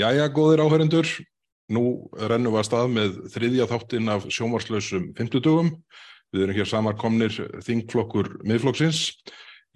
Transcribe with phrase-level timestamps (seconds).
[0.00, 1.08] Jæja, góðir áhörendur,
[1.68, 5.68] nú rennum við að stað með þriðja þáttinn af sjómarslausum 50 dögum.
[6.32, 9.18] Við erum hér samarkomnir þingflokkur miðflokksins.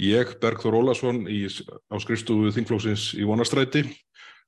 [0.01, 3.85] Ég, Bergþór Ólason, í, á skrifstofu þingflokksins í Vonastræti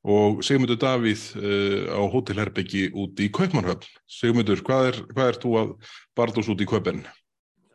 [0.06, 3.84] og Sigmundur Davíð uh, á hótelherbyggi út í Kaupmannhöfn.
[4.08, 5.76] Sigmundur, hvað er, hvað er þú að
[6.16, 7.04] barðast út í Kaupen?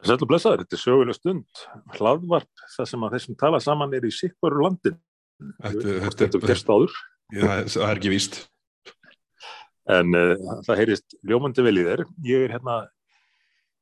[0.02, 1.64] Sætlu blessaður, þetta er söguleg stund.
[2.00, 5.02] Hlaðvarp, það sem að þessum tala saman er í sikvaru landin.
[5.62, 6.96] Þetta er gerst áður.
[7.32, 8.40] Það, það er ekki víst.
[9.92, 10.36] En uh,
[10.68, 12.04] það heyrist ljómandi vel í þér.
[12.28, 12.78] Ég er hérna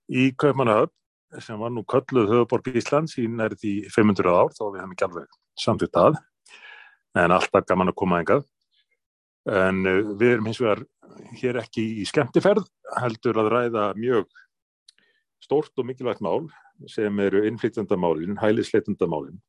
[0.10, 4.96] í Kaupmannahöfn sem var nú kölluð höfuborg Íslands í nærði 500 ár, þá við hefum
[4.96, 6.18] ekki alveg samtitt að.
[7.18, 8.48] En alltaf gaman að koma engað.
[9.50, 10.86] En uh, við erum hins vegar
[11.40, 12.66] hér ekki í skemmtiferð,
[13.02, 14.30] heldur að ræða mjög
[15.44, 16.48] stórt og mikilvægt mál
[16.88, 19.40] sem eru innflytjandamálin, hælisleitandamálin.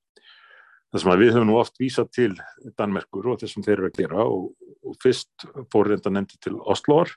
[0.90, 2.30] Það sem að við höfum nú oft vísað til
[2.78, 4.48] Danmerkur og þessum þeir eru að gera og,
[4.82, 7.12] og fyrst fór reynda nefndi til Osloar,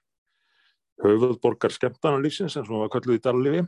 [1.02, 3.64] höfuðborgar skemmtanarlýfsins sem var kölluð í Darlifi,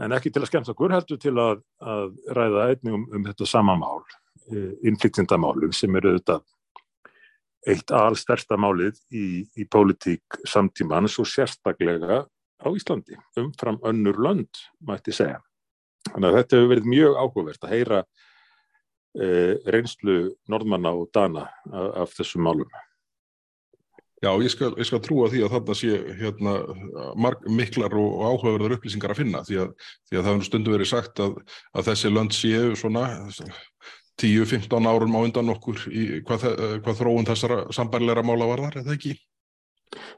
[0.00, 3.48] en ekki til að skemmta okkur, heldur til að, að ræða einnig um, um þetta
[3.50, 4.00] sama mál,
[4.48, 6.46] innflytjandamálum sem eru auðvitað
[7.68, 15.12] eitt alstærsta málið í, í pólitík samtímans og sérstaklega á Íslandi, umfram önnur lönd, mætti
[15.14, 15.42] segja.
[16.08, 18.27] Þannig að þetta hefur verið mjög áhugavert að heyra eh,
[19.16, 20.18] reynslu
[20.50, 22.68] norðmanna og dana af, af þessum málum.
[24.18, 26.52] Já, ég skal, ég skal trúa því að þarna sé hérna,
[27.14, 29.68] marg, miklar og, áhugaverðar upplýsingar að finna því að,
[30.10, 31.36] því að það hefur stundu verið sagt að,
[31.70, 33.04] að þessi lönd séu svona
[34.18, 36.48] 10-15 árum á undan okkur í hvað,
[36.82, 39.14] hvað þróun þessara sambærleira mála var þar, eða ekki?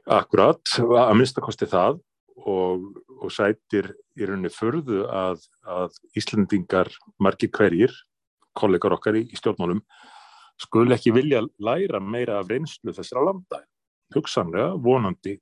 [0.09, 2.01] Akkurat, að minnstakosti það
[2.41, 2.87] og,
[3.21, 6.89] og sætir í rauninni förðu að, að Íslandingar
[7.21, 7.93] margir hverjir,
[8.57, 9.81] kollegar okkar í, í stjórnmálum,
[10.61, 13.61] skul ekki vilja læra meira af reynslu þessara landa.
[14.15, 15.37] Hugsanlega, vonandi.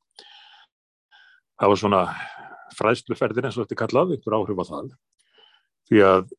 [1.60, 2.04] Það var svona
[2.78, 4.94] fræðsluferðin eins og þetta er kallað, einhver áhrif á það.
[5.90, 6.32] Því að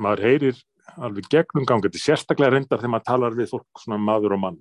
[0.00, 0.60] maður heyrir
[0.98, 4.60] alveg gegnum gangandi, sérstaklega reyndar þegar maður talar við fólk svona maður og mann.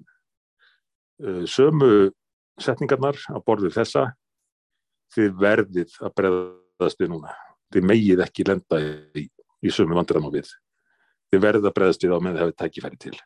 [1.49, 2.11] Sömu
[2.59, 4.05] setningarnar á borðið þessa
[5.15, 7.33] þið verðið að breyðast við núna.
[7.73, 8.79] Þið megið ekki lenda
[9.17, 10.51] í, í sömu vandræðum á við.
[11.29, 13.17] Þið verðið að breyðast við á með það hefur tækifæri til.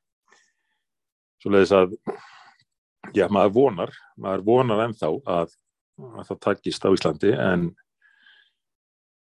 [1.44, 1.96] Svo leiðis að,
[3.16, 5.56] já, maður vonar, maður vonar ennþá að,
[6.12, 7.66] að það takist á Íslandi en,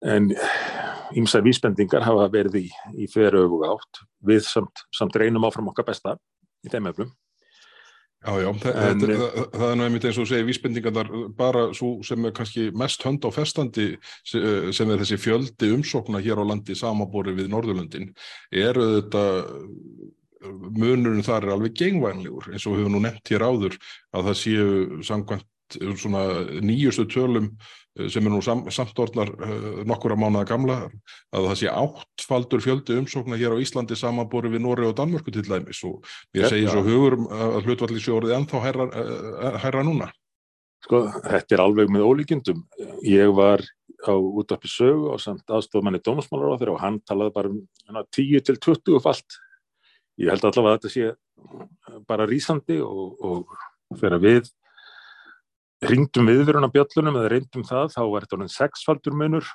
[0.03, 0.29] en
[1.19, 2.67] ímsa vísbendingar hafa verið í,
[2.99, 4.03] í fyrir öfuga átt.
[4.23, 6.17] Við samt, samt reynum áfram okkar besta
[6.63, 7.11] í þeim eflum.
[8.23, 11.63] Já, já, það, en, það, það, það er nú einmitt eins og segja vísbendingarnar bara
[11.75, 13.87] svo sem er kannski mest hönd á festandi
[14.23, 18.13] sem er þessi fjöldi umsókna hér á landi samabori við Norðurlöndin
[18.63, 19.23] eru þetta
[20.47, 23.75] munurinn þar er alveg gengvænlegur eins og við höfum nú nefnt hér áður
[24.15, 25.47] að það séu samkvæmt
[25.99, 26.23] svona
[26.63, 27.49] nýjustu tölum
[28.09, 30.77] sem er nú sam, samtortnar uh, nokkura mánuða gamla
[31.35, 35.45] að það sé áttfaldur fjöldi umsóknar hér á Íslandi samanbori við Nóri og Danmörku til
[35.45, 36.01] dæmis og
[36.33, 38.89] ég segi svo hugur að hlutvalli sjóriði ennþá herra,
[39.61, 40.09] herra núna.
[40.83, 42.63] Sko, þetta er alveg með ólíkjendum.
[43.07, 43.61] Ég var
[44.03, 48.43] á útvarpi sögu og samt aðstofmanni dómasmálar á þeirra og hann talaði bara um 10
[48.49, 49.37] til 20 falt.
[50.19, 54.51] Ég held allavega að þetta sé bara rýsandi og, og að við
[55.89, 59.49] ringdum viðverun á bjöllunum eða reyndum það, þá er þetta orðin sexfaldur munur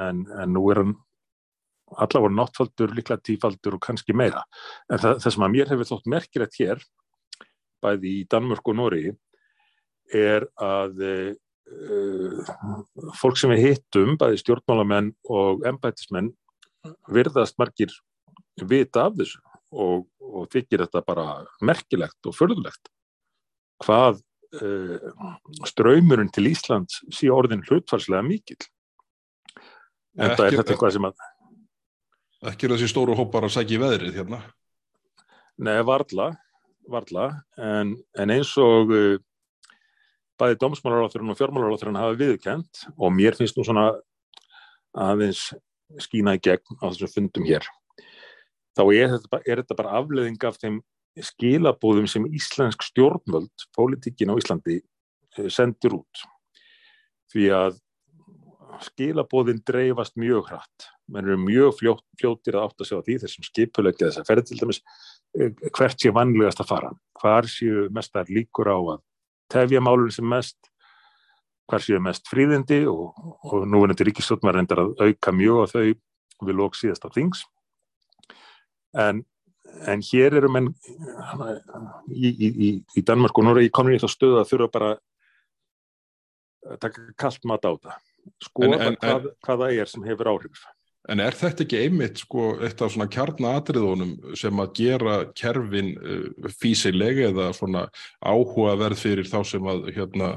[0.00, 0.94] en, en nú er hann
[2.00, 4.42] allavega náttfaldur, líklega tífaldur og kannski meira.
[4.88, 6.82] En það, það sem að mér hefur þótt merkilegt hér,
[7.84, 9.04] bæði í Danmörk og Nóri,
[10.14, 12.52] er að uh,
[13.20, 16.32] fólk sem við hittum, bæði stjórnmálamenn og embætismenn,
[17.12, 17.92] virðast margir
[18.68, 19.40] vita af þessu
[19.74, 21.26] og, og þykir þetta bara
[21.64, 22.90] merkilegt og förðulegt.
[23.82, 24.20] Hvað
[25.70, 28.58] ströymurinn til Íslands sé orðin hlutfarslega mikil
[30.18, 31.22] en það er þetta eitthvað sem að
[32.50, 34.40] ekki er þessi stóru hópar að sækja í veðrið hérna?
[35.64, 36.32] Nei, varla,
[36.90, 37.28] varla.
[37.56, 39.14] En, en eins og uh,
[40.40, 43.92] bæði dómsmálaráþurinn og fjármálaráþurinn hafa viðkent og mér finnst nú svona
[44.94, 45.46] aðeins
[46.02, 47.66] skína í gegn á þessum fundum hér
[48.74, 50.80] þá er þetta, er þetta bara afleðing af þeim
[51.22, 54.80] skilabóðum sem íslensk stjórnvöld, pólitíkin á Íslandi,
[55.52, 56.24] sendir út.
[57.30, 57.78] Því að
[58.82, 60.88] skilabóðin dreifast mjög hratt.
[61.10, 64.46] Menn eru mjög fljótt, fljóttir að átt að sjá því þessum skipulegja þess að ferði
[64.48, 64.80] til dæmis
[65.74, 66.92] hvert sé vanlegast að fara.
[67.20, 69.02] Hvar séu mestar líkur á að
[69.52, 70.70] tefja málun sem mest,
[71.70, 73.12] hvar séu mest fríðindi og,
[73.44, 75.84] og nú er þetta ríkistjótt maður reyndar að auka mjög á þau
[76.44, 77.44] við lók síðast á þings.
[78.94, 79.24] En
[79.90, 80.70] en hér eru menn
[82.10, 84.90] í, í, í, í Danmark og Noregi komin í þá stöðu að þurfa bara
[86.64, 87.98] að taka kallt mat á það
[88.44, 90.64] skoða en, en, hvað, hvað það er sem hefur áhrif
[91.12, 96.48] En er þetta ekki einmitt sko eitt af svona kjarnaatriðunum sem að gera kerfin uh,
[96.62, 97.84] físileg eða svona
[98.24, 100.30] áhugaverð fyrir þá sem að hérna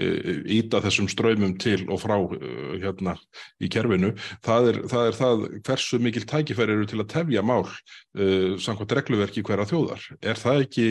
[0.00, 2.38] íta uh, þessum ströymum til og frá uh,
[2.80, 3.18] hérna
[3.60, 4.14] í kerfinu.
[4.44, 7.66] Það er það, er það hversu mikil tækifæri eru til að tefja mál
[8.14, 10.02] samkvæmt regluverki hverja þjóðar.
[10.22, 10.84] Er það ekki,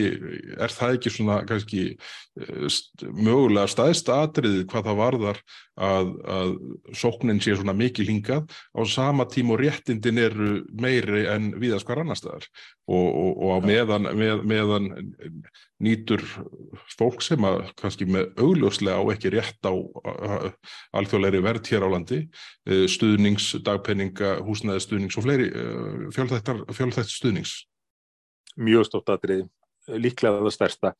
[0.60, 2.68] er það ekki svona kannski uh,
[3.16, 5.40] mögulega staðist atriðið hvað það varðar
[5.74, 6.52] að, að
[6.94, 8.46] sóknin sé svona mikil hingað
[8.76, 10.48] á sama tíma og réttindin eru
[10.80, 12.46] meiri en viðast hvar annar staðar.
[12.88, 14.88] Og, og, og á meðan, með, meðan
[15.84, 16.24] nýtur
[16.94, 19.74] fólk sem að kannski með augljóslega á ekki rétt á
[21.00, 25.66] alþjóðleiri verð hér á landi e, stuðnings, dagpenninga, húsnæði stuðnings og fleiri e,
[26.14, 27.56] fjölþætt stuðnings.
[28.60, 29.46] Mjög stótt aðrið,
[29.98, 30.94] líklega það stærsta.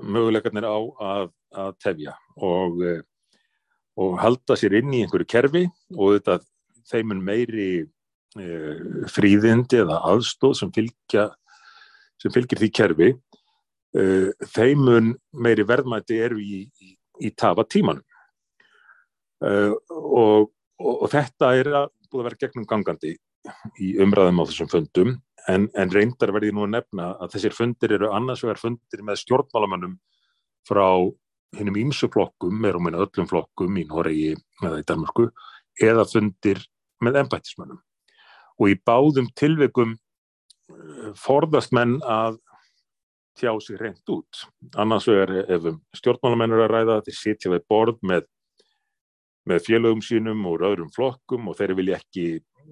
[0.00, 2.98] Möguleikarnir á að, að tefja og e,
[4.00, 6.38] og halda sér inn í einhverju kerfi og þetta
[6.90, 8.46] þeimun meiri e,
[9.10, 11.28] fríðindi eða aðstóð sem, fylgja,
[12.20, 14.04] sem fylgir því kerfi e,
[14.54, 16.92] þeimun meiri verðmætti eru í, í,
[17.26, 18.06] í tafa tímanum.
[19.40, 19.50] E,
[19.96, 23.16] og, og, og þetta er að búið að vera gegnum gangandi
[23.80, 25.16] í umræðum á þessum fundum
[25.48, 29.22] en, en reyndar verði nú að nefna að þessir fundir eru annars vegar fundir með
[29.22, 29.96] stjórnmálamannum
[30.68, 30.86] frá
[31.56, 35.30] hinnum ímsu flokkum, er um einu öllum flokkum í Noregi eða í Danmarku,
[35.80, 36.62] eða fundir
[37.04, 37.80] með ennbættismönnum.
[38.60, 42.38] Og í báðum tilveikum eh, forðast menn að
[43.40, 44.44] tjá sig reynd út.
[44.76, 48.26] Annars er ef um stjórnmálamennur að ræða þeir sitja við borð með,
[49.48, 52.26] með félögum sínum og öðrum flokkum og þeir vilja ekki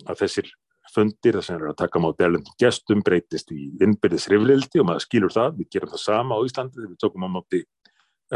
[0.05, 0.51] að þessir
[0.93, 5.59] fundir þess að taka mátu erlendum gestum breytist í innbyrðis riflildi og maður skilur það,
[5.59, 7.61] við gerum það sama á Íslandi þegar við tókum á mátu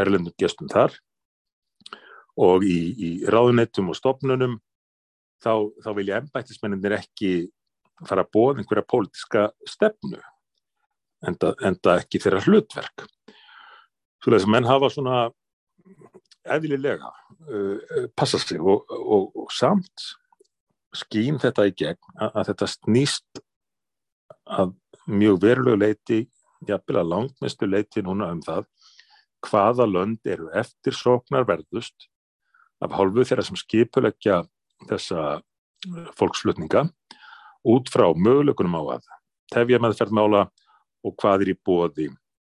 [0.02, 0.96] erlendum gestum þar
[2.40, 4.56] og í, í ráðunettum og stopnunum
[5.42, 7.32] þá, þá vilja ennbættismenninir ekki
[8.08, 10.20] fara að bóða einhverja pólitiska stefnu
[11.26, 13.06] enda, enda ekki þeirra hlutverk.
[14.22, 15.22] Svo þess að menn hafa svona
[16.42, 20.08] eðlilega uh, passa sig og, og, og samt
[20.96, 23.42] skýn þetta í gegn að, að þetta snýst
[24.52, 24.74] að
[25.06, 26.20] mjög verulegu leiti,
[26.66, 28.66] jafnvel að langmestu leiti núna um það
[29.42, 32.08] hvaða lönd eru eftir sóknarverðust
[32.82, 34.42] af hálfu þeirra sem skipulegja
[34.88, 36.86] þessa eh, fólksflutninga
[37.72, 39.08] út frá möguleikunum á að
[39.52, 40.46] tefja meðferðmála
[41.06, 42.08] og hvað er í bóði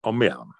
[0.04, 0.52] á meðan.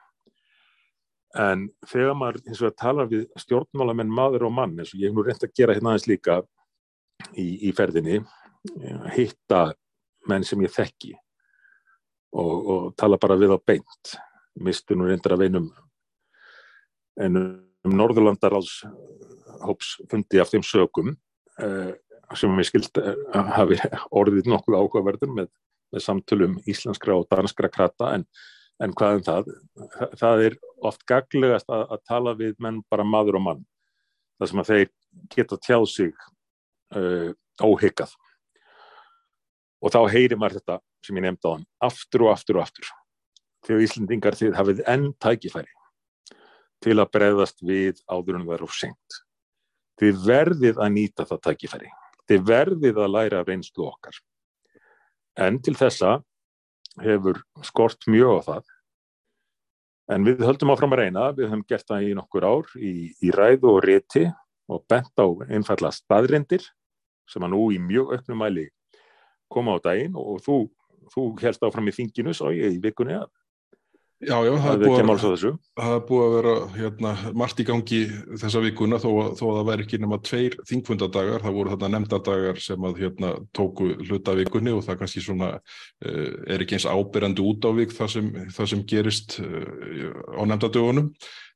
[1.37, 5.11] En þegar maður eins og að tala við stjórnmálamenn maður og mann eins og ég
[5.11, 6.38] hef nú reynd að gera hérna aðeins líka
[7.37, 8.23] í, í ferðinni,
[8.81, 9.67] eh, hitta
[10.29, 11.12] menn sem ég þekki
[12.32, 14.17] og, og tala bara við á beint.
[14.59, 15.69] Mistu nú reyndar að veinum
[17.19, 17.94] en um
[19.58, 21.16] Norðurlandaráls hóps fundi af þeim sögum
[21.62, 21.93] uh,
[22.37, 23.16] sem mér skild uh,
[23.56, 23.78] hafi
[24.10, 25.50] orðið nokkuð áhugaverður með,
[25.93, 28.26] með samtölum íslenskra og danskra krata en,
[28.82, 29.50] en hvað en um það,
[30.20, 30.58] það, er
[30.90, 33.66] oft gaglegast að, að tala við menn bara maður og mann
[34.38, 34.88] þar sem að þeir
[35.34, 36.14] geta tjáð sig
[36.94, 37.32] uh,
[37.62, 38.14] óhyggað
[39.82, 42.93] og þá heyrir maður þetta sem ég nefndi á hann aftur og aftur og aftur
[43.66, 45.75] þegar Íslandingar þið hafið enn tækifæri
[46.84, 49.19] til að breyðast við áður en það er of sengt.
[49.98, 51.93] Þið verðið að nýta það tækifæri.
[52.28, 54.19] Þið verðið að læra reynslu okkar.
[55.38, 56.19] En til þessa
[57.02, 58.74] hefur skort mjög á það.
[60.08, 63.32] En við höldum áfram að reyna, við höfum gert það í nokkur ár í, í
[63.34, 64.24] ræðu og rétti
[64.69, 66.64] og bent á einfalla staðrindir
[67.28, 68.67] sem að nú í mjög auknum mæli
[69.52, 70.56] koma á daginn og þú,
[71.12, 73.28] þú helst áfram í þinginu svo í vikunni að
[74.19, 78.01] Já, já, það er búið, að vera hérna, margt í gangi
[78.41, 81.91] þessa vikuna þó að, þó að það væri ekki nema tveir þingfundadagar, það voru þarna
[81.94, 86.89] nefndadagar sem að hérna, tóku hluta vikunni og það kannski svona uh, er ekki eins
[86.91, 91.13] ábyrjandi út á vik það sem, það sem gerist uh, á nefndadögunum.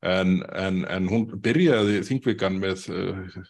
[0.07, 3.43] En, en, en hún byrjaði þingvikan með uh,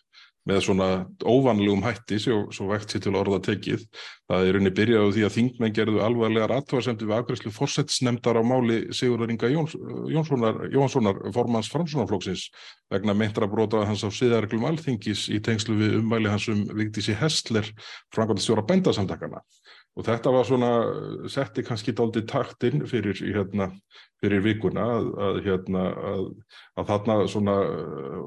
[0.48, 0.88] með svona
[1.22, 3.84] óvanlegum hætti svo, svo vekt sér til orða tekið.
[4.30, 8.78] Það er unni byrjaðu því að þingmenn gerðu alvarlegar aðtöðarsemdi við aðgræslu fórsetsnemdar á máli
[8.96, 9.76] Sigurður Inga Jóns,
[10.10, 12.48] Jónssonar, formans framsunarflóksins
[12.92, 17.68] vegna meintra brota hans á siðarreglum alþingis í tengslu við umvæli hans um Vigdísi Hestler
[18.14, 19.44] framkvæmda stjóra bændasamtakana
[19.92, 20.70] og þetta var svona
[21.30, 23.68] setti kannski daldi taktinn fyrir hérna
[24.22, 26.26] fyrir vikuna að, að, hérna, að,
[26.78, 27.56] að þarna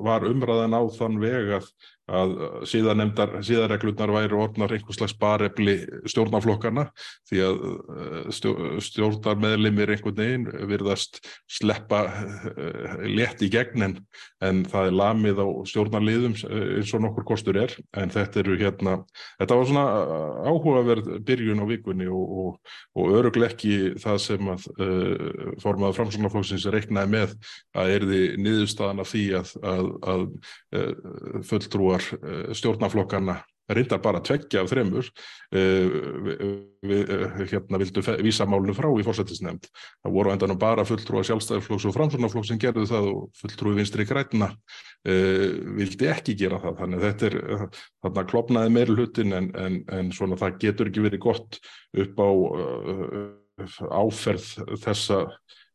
[0.06, 1.70] var umræðan á þann veg að
[2.06, 2.34] að
[2.70, 6.86] síðarreglurnar væri orðnar einhvers slags barefli stjórnaflokkana
[7.30, 8.28] því að eh,
[8.86, 12.04] stjórnarmeðlimir einhvern veginn virðast sleppa
[12.54, 13.98] eh, létt í gegn en,
[14.70, 17.74] það er lamið á stjórnarliðum eins og nokkur kostur er.
[17.98, 19.00] En þetta eru hérna,
[19.40, 19.86] þetta var svona
[20.46, 27.14] áhugaverð byrjun á vikunni og, og, og örugleikki það sem að uh, formaða framsvonarflokksins reiknaði
[27.16, 27.36] með
[27.76, 30.26] að erði niðurstaðan af því að, að, að
[30.78, 35.08] uh, fulltrúa fulltrúar eh, stjórnaflokkana reyndar bara tveggja af þremur
[35.58, 35.88] eh,
[36.86, 39.66] við eh, hérna vildu vísa málunum frá í fórsættisnefnd.
[40.04, 44.52] Það voru endanum bara fulltrúa sjálfstæðarflokks og framsvonarflokks sem gerðu það og fulltrúi vinstri græna
[45.06, 46.78] vildi ekki gera það.
[46.82, 47.36] Þannig þetta er
[48.06, 51.60] þarna klopnaði meiri hlutin en, en, en svona það getur ekki verið gott
[52.06, 52.30] upp á
[53.96, 54.48] áferð
[54.84, 55.24] þessa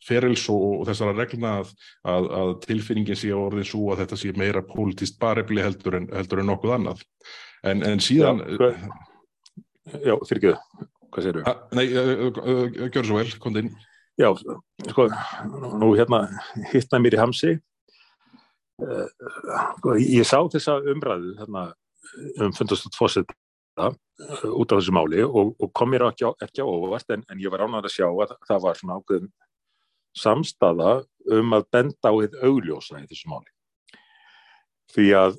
[0.06, 1.72] ferils og, og þessara regluna að,
[2.08, 6.42] að, að tilfinningin sé orðin svo að þetta sé meira politist barefli heldur en, heldur
[6.42, 7.04] en nokkuð annað.
[7.66, 8.42] En, en síðan...
[9.90, 10.88] Já, fyrir ekki það.
[11.10, 11.54] Hvað segir þú?
[11.76, 11.84] Nei,
[12.94, 13.72] gjör svo vel, kom inn.
[14.20, 14.28] Já,
[14.90, 15.08] sko,
[15.80, 16.24] nú hérna
[16.70, 17.52] hittnaði mér í hamsi.
[18.80, 21.70] Sko, ég sá þessa umræðu hérna,
[22.40, 23.36] um fundastut fósetta
[23.80, 27.40] út af þessu máli og, og kom mér ekki á, ekki á óvart en, en
[27.40, 29.30] ég var ánægðar að sjá að það var svona ákveðin
[30.16, 31.00] samstaða
[31.30, 33.50] um að benda á þið augljósa í þessu máli.
[34.90, 35.36] Því að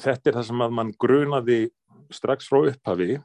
[0.00, 1.58] þetta er það sem að mann grunaði
[2.14, 3.18] strax frá upphafi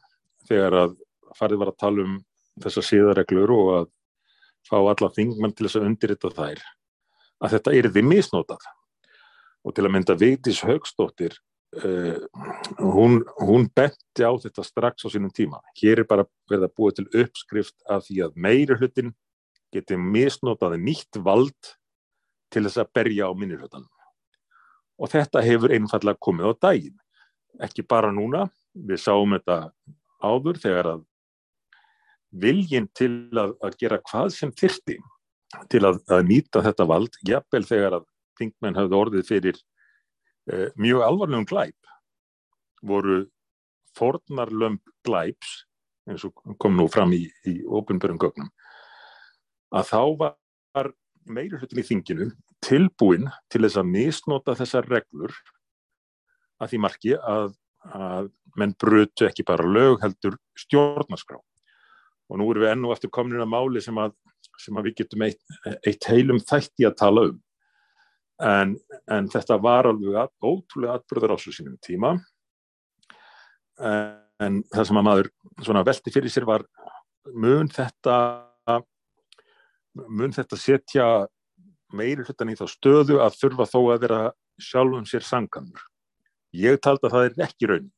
[0.50, 0.98] þegar að
[1.38, 2.18] farið var að tala um
[2.64, 3.88] þessar síðareglur og að
[4.68, 6.64] fá alla þingmenn til þess að undirrita þær
[7.40, 8.66] að þetta er því misnótað
[9.66, 11.36] og til að mynda Vigdís Högstóttir
[11.84, 12.20] uh,
[12.80, 16.96] hún, hún benti á þetta strax á sínum tíma hér er bara verið að búa
[16.96, 19.14] til uppskrift af því að meiri hlutin
[19.74, 21.74] geti misnotaði nýtt vald
[22.50, 23.92] til þess að berja á minnirhjóttanum.
[25.00, 26.98] Og þetta hefur einfallega komið á daginn.
[27.64, 29.72] Ekki bara núna, við sáum þetta
[30.20, 31.06] áður þegar að
[32.30, 35.00] viljinn til að, að gera hvað sem þyrti
[35.72, 38.08] til að, að nýta þetta vald, jafnvel þegar að
[38.40, 39.58] þingmenn hafði orðið fyrir
[40.52, 41.94] eh, mjög alvarlegum glæp,
[42.86, 43.24] voru
[43.98, 45.64] fornarlömp glæps,
[46.10, 48.52] eins og kom nú fram í, í ofinbörum gögnum,
[49.76, 50.92] að þá var
[51.30, 52.30] meiri hlutin í þinginu
[52.66, 55.36] tilbúin til þess að misnota þessar reglur
[56.60, 57.54] að því marki að,
[57.96, 61.40] að menn brutu ekki bara lög heldur stjórnarskrá.
[62.30, 64.16] Og nú erum við ennu eftir komin að máli sem að,
[64.60, 65.40] sem að við getum eitt,
[65.88, 67.40] eitt heilum þætti að tala um.
[68.40, 68.76] En,
[69.12, 72.14] en þetta var alveg að, ótrúlega atbyrður á svo sínum tíma.
[73.80, 75.32] En, en það sem að maður
[75.88, 76.68] velti fyrir sér var
[77.36, 78.20] mun þetta
[80.08, 81.06] mun þetta setja
[81.94, 84.20] meiri hlutan í þá stöðu að þurfa þó að vera
[84.62, 85.82] sjálfum sér sanganur.
[86.56, 87.96] Ég taldi að það er ekki raunin.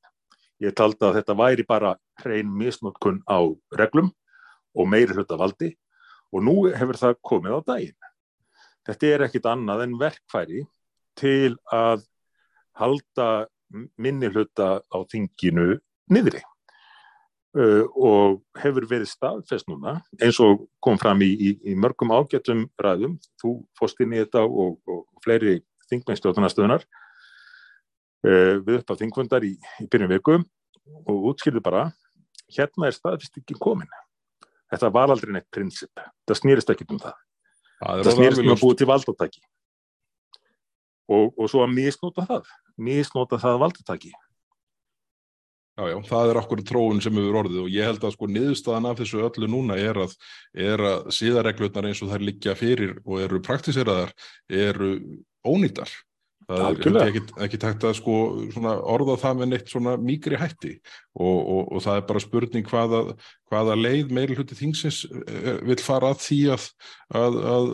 [0.61, 3.41] Ég taldi að þetta væri bara hrein misnótkun á
[3.79, 4.11] reglum
[4.77, 5.71] og meiri hluta valdi
[6.31, 7.97] og nú hefur það komið á daginn.
[8.87, 10.63] Þetta er ekkit annað en verkfæri
[11.19, 12.05] til að
[12.77, 13.47] halda
[13.97, 15.79] minni hluta á þinginu
[16.11, 16.41] niðri.
[17.51, 22.61] Uh, og hefur verið staðfest núna eins og kom fram í, í, í mörgum ágættum
[22.79, 25.57] ræðum, þú fóst inn í þetta og, og fleiri
[25.91, 26.85] þingmennstjóðunastöðunar
[28.23, 29.51] uh, við upp á þingfundar í,
[29.83, 30.37] í byrjum viku
[31.03, 31.89] og útskilðu bara
[32.55, 33.91] hérna er staðfest ekki komin.
[34.71, 35.91] Þetta var aldrei neitt prinsip.
[36.23, 37.19] Það snýrist ekki um það.
[37.81, 39.47] Það, það snýrist um að búið til valdatæki
[41.11, 42.51] og, og svo að misnóta það.
[42.79, 44.15] Misnóta það valdatæki
[45.81, 48.87] Já, já, það er okkur tróun sem hefur orðið og ég held að sko niðurstaðan
[48.91, 50.11] af þessu öllu núna er að,
[50.53, 54.11] er að síðarreglutnar eins og þær liggja fyrir og eru praktiseraðar,
[54.45, 54.91] eru
[55.47, 55.89] ónýttar.
[56.51, 58.15] Það er ekki, ekki takt að sko
[58.91, 60.73] orða það með neitt svona mýgri hætti
[61.15, 63.01] og, og, og það er bara spurning hvaða,
[63.49, 66.67] hvaða leið meiri hluti þingsins eh, vil fara að því að,
[67.21, 67.71] að, að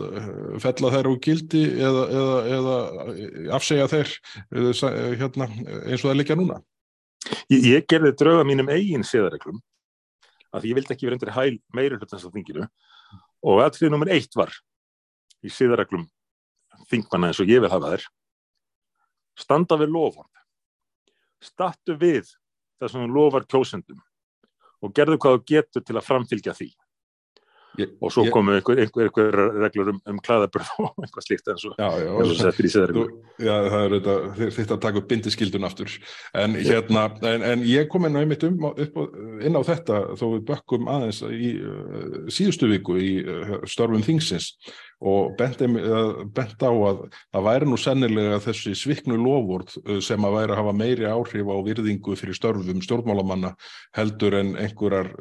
[0.64, 2.78] fella þær úr gildi eða, eða, eða
[3.58, 4.72] afsegja þeir eh,
[5.24, 5.50] hérna,
[5.88, 6.62] eins og það liggja núna.
[7.52, 9.60] Ég, ég gerði drauga mínum eigin siðareglum
[10.54, 12.68] að ég vildi ekki vera undir hæl meira hlutans á þinginu.
[13.44, 14.52] Og aðtrið nummer eitt var
[15.44, 16.08] í siðareglum
[16.88, 18.08] þingmanna eins og ég vil hafa þær.
[19.38, 20.32] Standa við loford
[21.42, 22.26] stattu við
[22.78, 24.02] það sem lofar kjósendum
[24.82, 26.68] og gerðu hvað þú getur til að framfylgja því
[27.78, 31.66] Ég, og svo komu einhver, einhver, einhver reglur um, um klæðabröð og eitthvað slíkt eins
[31.68, 34.14] og settir í seðarreglur Já, það er þetta,
[34.56, 35.94] þetta að taka upp bindiskildun aftur.
[36.34, 38.98] En, hérna, en, en ég kom inn á einmitt um, upp,
[39.44, 44.54] inn á þetta þó við bökkum aðeins í uh, síðustu viku í uh, störfum þingsins
[44.98, 45.60] og bent,
[46.34, 50.72] bent á að það væri nú sennilega þessi sviknu lofvort sem að væri að hafa
[50.74, 53.52] meiri áhrif á virðingu fyrir störfum stjórnmálamanna
[53.94, 55.12] heldur en einhverjar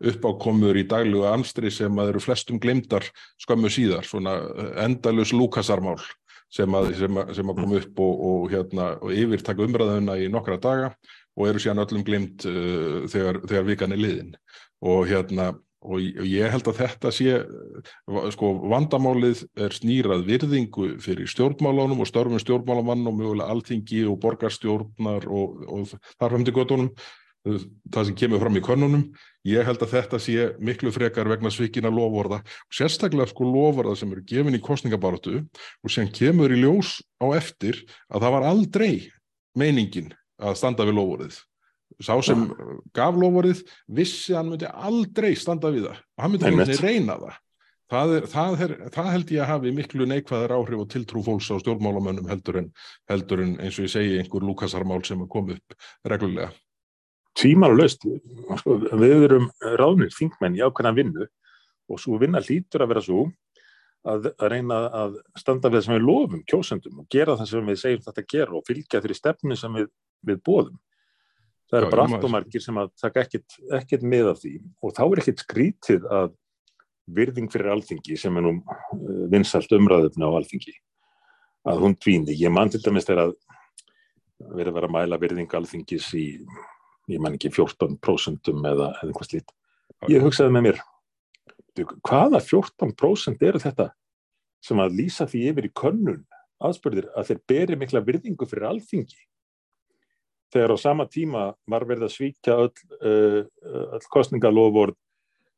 [0.00, 3.04] uppákomur í dagluga anstri sem að eru flestum glemdar
[3.44, 4.38] skömmu síðar, svona
[4.80, 6.00] endalus lúkasarmál
[6.48, 10.16] sem að, sem að, sem að koma upp og, og, hérna, og yfir taka umræðuna
[10.16, 10.92] í nokkra daga
[11.38, 14.32] og eru síðan öllum glimt uh, þegar, þegar vikan er liðin.
[14.88, 15.52] Og hérna
[15.86, 17.36] og ég held að þetta sé
[18.34, 25.28] sko vandamálið er snýrað virðingu fyrir stjórnmálánum og störfum stjórnmálamann og mögulega alþingi og borgarstjórnar
[25.30, 26.90] og, og þarfamdi gotunum
[27.46, 29.04] það sem kemur fram í konunum
[29.48, 32.40] ég held að þetta sé miklu frekar vegna svikina lovorða
[32.74, 37.84] sérstaklega sko lovorða sem eru gefin í kostningabaratu og sem kemur í ljós á eftir
[38.10, 38.92] að það var aldrei
[39.58, 41.38] meiningin að standa við lovorðið
[42.04, 42.46] sá sem
[42.94, 43.64] gaf lovorðið
[43.98, 46.00] vissi hann myndi aldrei standa við það.
[46.16, 47.38] Og hann myndi aldrei reyna það.
[47.88, 51.48] Það, er, það, er, það held ég að hafi miklu neikvæðar áhrif og tiltrú fólks
[51.48, 52.66] á stjórnmálamönnum heldur en,
[53.08, 55.76] heldur en eins og ég segi einhver lúkasarmál sem er komið upp
[56.12, 56.50] reglulega.
[57.38, 59.48] Tvímar og löst við erum
[59.80, 61.28] ráðnir þingmenn í ákveðna vinnu
[61.88, 63.24] og svo vinna lítur að vera svo
[64.04, 67.72] að, að reyna að standa við það sem við lofum kjósendum og gera það sem
[67.72, 69.88] við segjum þetta að gera og fylgja þeirri stefnu sem við,
[70.28, 70.76] við bóðum
[71.68, 74.54] það er bara allt og margir sem að taka ekkert, ekkert með af því.
[74.82, 76.30] Og þá er ekkert skrítið að
[77.18, 80.74] virðing fyrir alþingi sem er nú uh, vinsalt umræðufna á alþingi
[81.68, 83.36] að hún dvíni, ég mann til dæmis þegar að
[84.38, 86.26] verið að vera að mæla virðing alþingis í,
[87.10, 89.54] ég man ekki 14% eða eitthvað slít
[90.12, 90.82] ég hugsaði með mér
[92.06, 93.88] hvaða 14% eru þetta
[94.64, 96.22] sem að lýsa því yfir í könnun?
[96.58, 99.20] Aðspörðir að þeir beri mikla virðingu fyrir alþingi
[100.54, 103.42] þegar á sama tíma var verið að svíkja öll, uh,
[103.96, 104.96] öll kostningaloford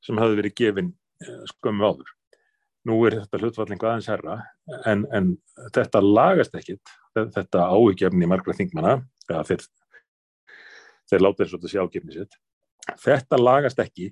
[0.04, 0.90] sem hafi verið gefin
[1.26, 2.14] uh, skömmu áður.
[2.88, 4.38] Nú er þetta hlutvallingu aðeins herra
[4.88, 5.34] en, en
[5.74, 6.80] þetta lagast ekkit,
[7.12, 8.94] þetta áhugjefni margra þingmanna,
[9.28, 9.66] ja, þeir,
[11.10, 12.38] þeir láta þess að þetta sé ágefni sitt,
[13.04, 14.08] þetta lagast ekki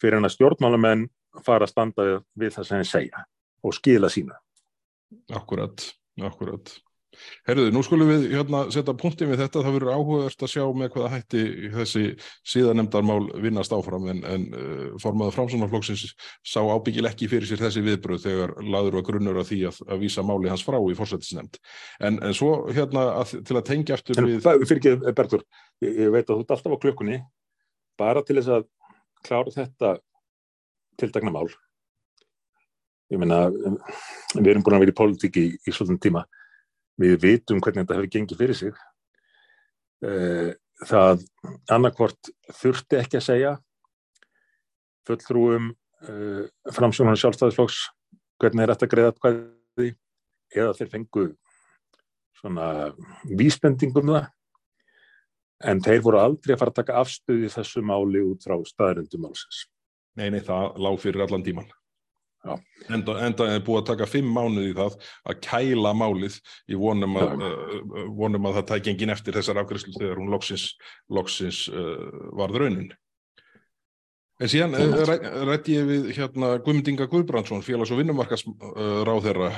[0.00, 1.04] fyrir en að stjórnmálamenn
[1.44, 2.06] fara að standa
[2.38, 3.24] við það sem þeir segja
[3.66, 4.38] og skila sína.
[5.34, 5.84] Akkurat,
[6.24, 6.72] akkurat.
[7.48, 10.90] Herruðu, nú skulum við hérna setja punktin við þetta, það verður áhugast að sjá með
[10.94, 11.42] hvaða hætti
[11.74, 12.04] þessi
[12.52, 16.04] síðanemdarmál vinnast áfram en, en uh, formaða framsunarflokksins
[16.46, 20.02] sá ábyggil ekki fyrir sér þessi viðbröð þegar laður og grunnur að því að, að
[20.04, 21.60] vísa máli hans frá í fórsættisnemnd.
[22.04, 24.50] En, en svo hérna að, til að tengja eftir en, við...
[24.68, 25.46] Fyrir ekki, Bertur,
[25.84, 27.22] ég, ég veit að þú ert alltaf á klökkunni,
[27.98, 28.68] bara til þess að
[29.26, 29.96] klára þetta
[30.98, 31.48] tildagna mál.
[33.08, 33.46] Ég meina,
[34.34, 36.26] við erum búin að vera í pólitíki í, í svona tíma
[36.98, 38.72] við vitum hvernig þetta hefur gengið fyrir sig
[40.06, 40.50] eh,
[40.86, 41.24] það
[41.72, 42.30] annarkvort
[42.60, 43.52] þurfti ekki að segja
[45.08, 46.42] fulltrúum uh,
[46.76, 47.78] framsjónan sjálfstæðisflokks
[48.38, 49.88] hvernig er þetta greiðat hvaði
[50.54, 51.24] eða þeir fengu
[52.38, 52.66] svona
[53.40, 54.28] vísbendingum það
[55.66, 59.64] en þeir voru aldrei að fara að taka afstöði þessu máli út frá staðröndum málsins.
[60.18, 61.66] Nei, nei, það lág fyrir allan tíman.
[62.46, 64.94] Enda, enda er búið að taka fimm mánuð í það
[65.28, 66.38] að kæla málið
[66.70, 70.70] í vonum að, uh, vonum að það tækja engin eftir þessar afgriðslu þegar hún loksins,
[71.10, 72.06] loksins uh,
[72.38, 72.92] varð raunin.
[74.38, 75.02] En síðan uh,
[75.48, 79.50] rætti ég við hérna Guðmundinga Guðbrandsson, félags- og vinnumarkasráð þeirra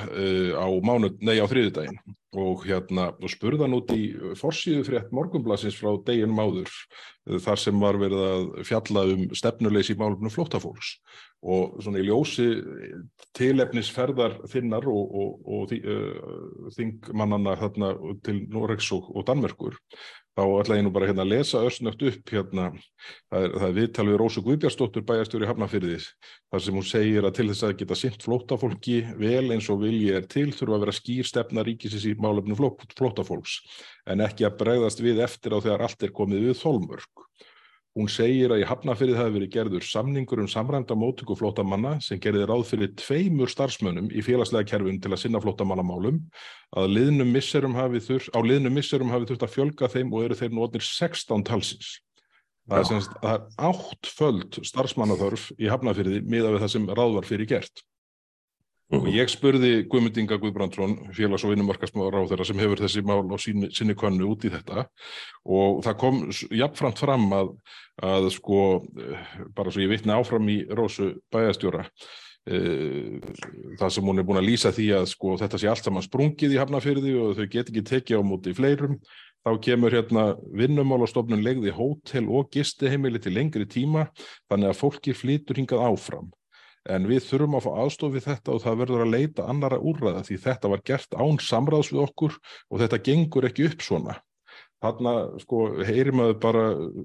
[0.57, 2.01] á, á þriðudaginn
[2.41, 4.07] og, hérna, og spurðan út í
[4.39, 6.73] forsýðu frétt morgunblasins frá deginum áður
[7.45, 10.95] þar sem var verið að fjalla um stefnuleysi í málumnu flóttafólks
[11.41, 12.47] og svona í ljósi
[13.37, 17.93] tilefnisferðar þinnar og, og, og uh, þingmannana þarna
[18.25, 19.79] til Noregs og, og Danmerkur
[20.37, 22.69] þá ætla ég nú bara hérna að lesa össnögt upp hérna,
[23.31, 26.07] það er, er viðtal við Rósu Guðbjörnsdóttur bæjastjóri Hafnafyrðis
[26.51, 30.13] þar sem hún segir að til þess að geta sint flótafólki vel eins og vilji
[30.15, 32.55] er til þurfa að vera skýr stefna ríkisins í málefnu
[32.95, 33.57] flótafólks
[34.07, 37.27] en ekki að bregðast við eftir á þegar allt er komið við þólmörk
[37.91, 42.45] Hún segir að í Hafnafyrið hafi verið gerður samningur um samræmda mótöku flótamanna sem gerði
[42.47, 46.21] ráð fyrir tveimur starfsmönnum í félagslega kerfun til að sinna flótamannamálum
[46.79, 50.87] að liðnum þur, á liðnum misserum hafi þurft að fjölga þeim og eru þeir nótnir
[50.87, 51.91] 16 talsins.
[52.69, 57.27] Það er, semst, það er áttföld starfsmannathörf í Hafnafyrið miða við það sem ráð var
[57.27, 57.83] fyrir gert.
[58.91, 63.37] Og ég spurði Guðmundinga Guðbrandsson, félags- og vinnumarkasmáður á þeirra sem hefur þessi mál á
[63.39, 64.83] síni, sinni kvannu út í þetta.
[65.47, 66.17] Og það kom
[66.51, 67.53] jafnframt fram að,
[68.03, 68.59] að sko,
[69.55, 71.85] bara svo ég vitna áfram í Rósu bæjastjóra,
[72.43, 72.59] e,
[73.79, 76.57] það sem hún er búin að lýsa því að sko, þetta sé allt saman sprungið
[76.57, 78.99] í hafnafyrði og þau get ekki tekið á móti fleirum,
[79.45, 84.09] þá kemur hérna vinnumálastofnun legði hótel og gistiheimili til lengri tíma
[84.51, 86.29] þannig að fólki flytur hingað áfram
[86.89, 90.23] en við þurfum að fá aðstof við þetta og það verður að leita annara úrraða
[90.27, 92.37] því þetta var gert án samráðs við okkur
[92.69, 94.17] og þetta gengur ekki upp svona.
[94.81, 95.11] Þarna
[95.43, 96.61] sko heyrir maður bara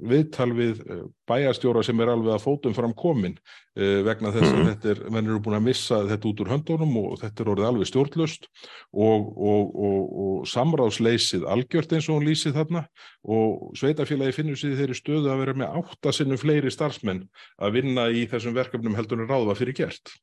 [0.08, 3.34] viðtal við eh, bæjarstjóra sem er alveg að fótum fram komin
[3.76, 4.68] eh, vegna þess að mm.
[4.70, 7.68] þetta er, menn eru búin að missa þetta út úr höndunum og þetta er orðið
[7.68, 12.86] alveg stjórnlust og, og, og, og samráðsleysið algjört eins og hún lýsið þarna
[13.36, 17.26] og sveitafélagi finnur sér þeirri stöðu að vera með áttasinnum fleiri starfsmenn
[17.60, 20.16] að vinna í þessum verkefnum heldur en ráða fyrir gert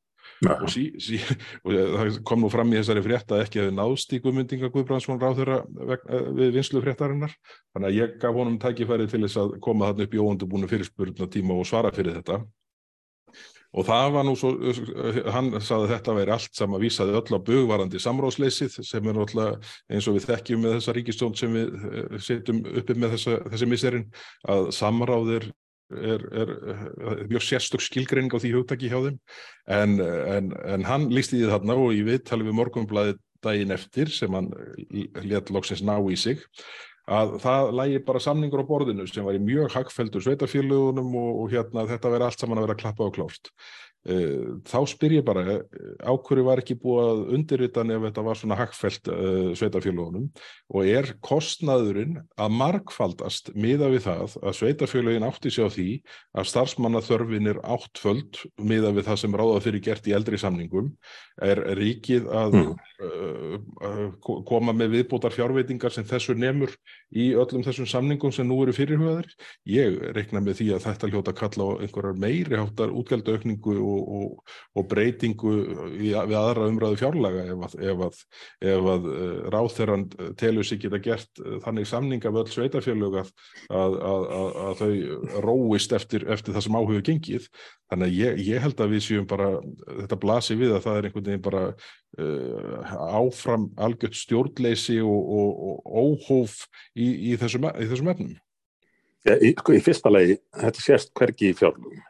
[0.50, 1.20] og, sí, sí,
[1.64, 5.40] og það kom nú fram í þessari frétta ekki að náðst í guðmyndinga Guðbrandsson ráð
[5.42, 7.38] þeirra eh, við vinslu fréttarinnar.
[7.74, 11.30] Þannig að ég gaf honum tækifæri til þess að koma þarna upp í óundubúinu fyrirspurna
[11.32, 12.44] tíma og svara fyrir þetta.
[13.74, 14.52] Og það var nú svo
[15.34, 19.20] hann saði að þetta væri allt sem að vísaði öll á bugvarandi samráðsleysið sem er
[19.24, 23.40] alltaf eins og við þekkjum með þessa ríkistjón sem við eh, setjum uppi með þessa,
[23.50, 24.06] þessi miserinn
[24.54, 25.50] að samráðir
[25.94, 26.54] er, er,
[27.14, 29.20] er mjög sérstök skilgreining á því hugtaki hjá þeim.
[29.72, 34.12] En, en, en hann lísti því þarna og ég veit talið við morgunblæði daginn eftir
[34.14, 34.50] sem hann
[35.28, 36.44] let loksins ná í sig
[37.12, 41.50] að það lægi bara samningur á borðinu sem var í mjög hagfældur sveitafélagunum og, og
[41.52, 43.52] hérna þetta verði allt saman að vera klappað og klárt
[44.04, 45.62] þá spyr ég bara
[46.04, 50.26] ákverju var ekki búið að undirritan ef þetta var svona hagfælt uh, eh, sveitafélagunum
[50.76, 55.88] og er kostnaðurinn að markfaldast miða við það að sveitafélagin átti sér á því
[56.36, 60.92] að starfsmannaþörfin er áttföld miða við það sem ráða fyrir gert í eldri samningum?
[61.42, 62.74] Er ríkið að mm.
[63.08, 66.76] uh, koma með viðbótar fjárveitingar sem þessu nemur
[67.10, 69.32] í öllum þessum samningum sem nú eru fyrirhugaður
[69.70, 74.10] ég reikna með því að þetta hljóta kalla á einhverjar meiri háttar útgjaldaukningu og og,
[74.18, 75.54] og, og breytingu
[75.94, 78.20] í, við aðra umræðu fjárlaga ef að, ef að,
[78.74, 80.06] ef að uh, ráþeran
[80.40, 83.34] telur sig geta gert uh, þannig samninga við öll sveitafjörlög að,
[83.74, 84.92] að þau
[85.46, 87.50] róist eftir, eftir það sem áhuga gengið.
[87.92, 89.50] Þannig að ég, ég held að við séum bara,
[89.90, 95.94] þetta blasi við að það er einhvern veginn bara uh, áfram algjört stjórnleysi og, og
[95.94, 96.64] óhóf
[96.96, 98.34] í, í þessum, þessum efnum.
[99.24, 102.02] Í, sko, í fyrsta lagi, þetta sést hvergi í fjárlugum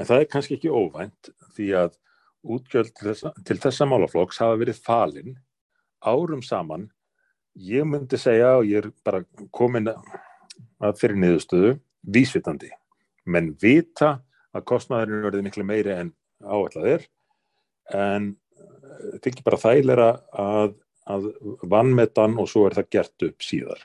[0.00, 1.96] En það er kannski ekki óvænt því að
[2.40, 5.34] útgjöld til þessa, til þessa málaflokks hafa verið falinn
[6.00, 6.86] árum saman.
[7.52, 9.20] Ég myndi segja og ég er bara
[9.52, 11.74] komin að fyrir niðurstöðu
[12.16, 12.70] vísvitandi.
[13.28, 14.14] Menn vita
[14.56, 17.08] að kostnæðurinn verði miklu meiri en áætlað er
[18.00, 18.32] en
[19.20, 20.10] er ekki bara þægilega
[20.40, 20.76] að,
[21.12, 21.32] að
[21.68, 23.84] vannmetan og svo er það gert upp síðar.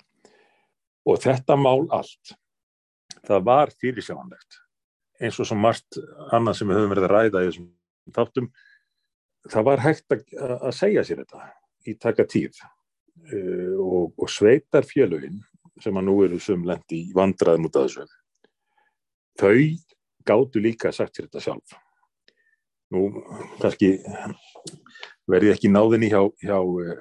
[1.06, 2.38] Og þetta mál allt,
[3.28, 4.62] það var fyrirsjámanlegt
[5.22, 6.00] eins og svo margt
[6.36, 7.70] annað sem við höfum verið að ræða í þessum
[8.16, 8.50] þáttum
[9.52, 10.26] það var hægt að,
[10.56, 11.48] að segja sér þetta
[11.86, 12.60] í taka tíð.
[13.32, 15.40] Uh, og, og sveitar fjölugin
[15.82, 18.04] sem að nú eru sumlendi í vandraðum út af þessu
[19.40, 19.56] þau
[20.28, 21.76] gáttu líka að sagt sér þetta sjálf.
[22.94, 23.08] Nú
[23.62, 23.96] kannski
[25.30, 27.00] verði ekki náðinni hjá, hjá uh,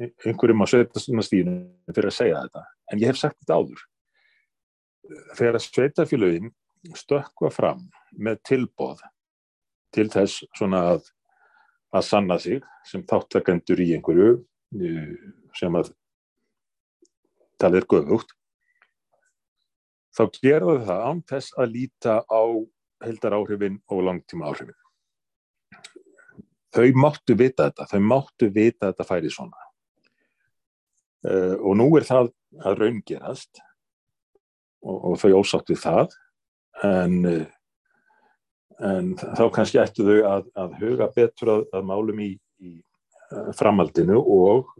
[0.00, 1.56] einhverjum á sveitastíðinu
[1.94, 3.86] fyrir að segja þetta en ég hef sagt þetta áður.
[5.38, 6.52] Þegar að sveitafélögin
[6.96, 9.02] stökka fram með tilbóð
[9.94, 11.06] til þess svona að,
[11.92, 14.36] að sanna sig sem þáttakendur í einhverju
[15.58, 15.92] sem að
[17.60, 18.36] talið er göfugt
[20.16, 22.42] þá gerðu það án þess að líta á
[23.04, 24.78] heldar áhrifin og langtíma áhrifin
[26.74, 29.66] þau máttu vita þetta þau máttu vita þetta færi svona.
[31.20, 32.30] Uh, og nú er það
[32.64, 33.60] að raungerast
[34.80, 36.14] og, og þau ósátt við það
[36.86, 37.16] en,
[38.80, 42.30] en þá kannski ættu þau að, að huga betur að, að málum í,
[42.64, 44.70] í eh, framaldinu og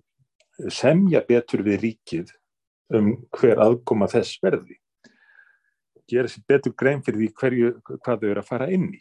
[0.73, 2.37] semja betur við ríkið
[2.97, 4.81] um hver aðkoma þess verði
[6.11, 9.01] gera sér betur grein fyrir því hverju, hvað þau eru að fara inn í.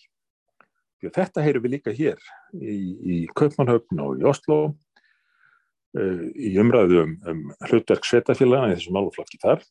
[1.00, 2.22] Því þetta heyrum við líka hér
[2.60, 8.98] í, í Kaupmannhöfn og í Oslo uh, í umræðu um, um hlutverk svetafélagana í þessum
[9.00, 9.64] máluflokki þar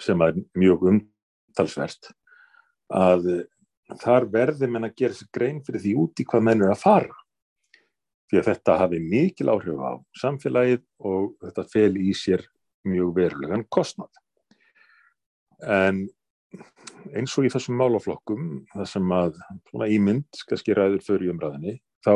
[0.00, 0.86] sem er mjög
[1.52, 2.12] umtalsvert
[2.92, 3.28] að
[4.00, 6.80] þar verði menn að gera sér grein fyrir því út í hvað menn er að
[6.80, 7.18] fara.
[8.32, 12.46] Því að þetta hafi mikil áhrif á samfélagið og þetta fel í sér
[12.88, 14.10] mjög verulegan kostnad
[15.62, 16.06] en
[17.14, 19.36] eins og í þessum málaflokkum það sem að
[19.70, 22.14] svona ímynd skal skeraður fyrir umræðinni þá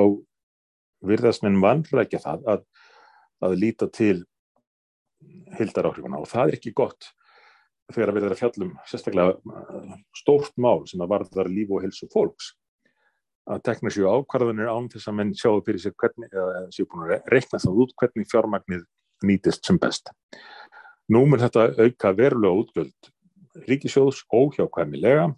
[1.07, 2.65] virðast menn vanrækja það að,
[3.47, 4.25] að líta til
[5.57, 7.13] hildar áhrifuna og það er ekki gott
[7.95, 12.09] þegar að verða að fjallum sérstaklega uh, stórt mál sem að varðar líf og helsu
[12.13, 12.53] fólks
[13.47, 17.07] að tekna sér ákvarðanir án þess að menn sjáu fyrir sér hvernig, eða séu búin
[17.07, 18.87] að reikna það út hvernig fjármagnið
[19.27, 20.11] nýtist sem best.
[21.15, 23.13] Nú mun þetta auka verulega útgöld
[23.69, 25.29] ríkisjóðs óhjákvæmilega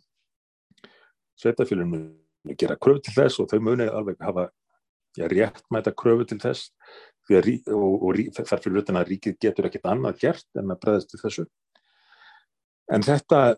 [1.38, 2.08] sveitafélunum
[2.58, 4.48] gera kröfu til þess og þau munið alveg hafa
[5.18, 6.72] ja, réttmæta kröfu til þess
[7.28, 11.12] að, og, og þar fyrir utan að ríkið getur ekkit annað gert en að breðast
[11.12, 11.46] til þessu.
[12.88, 13.56] En þetta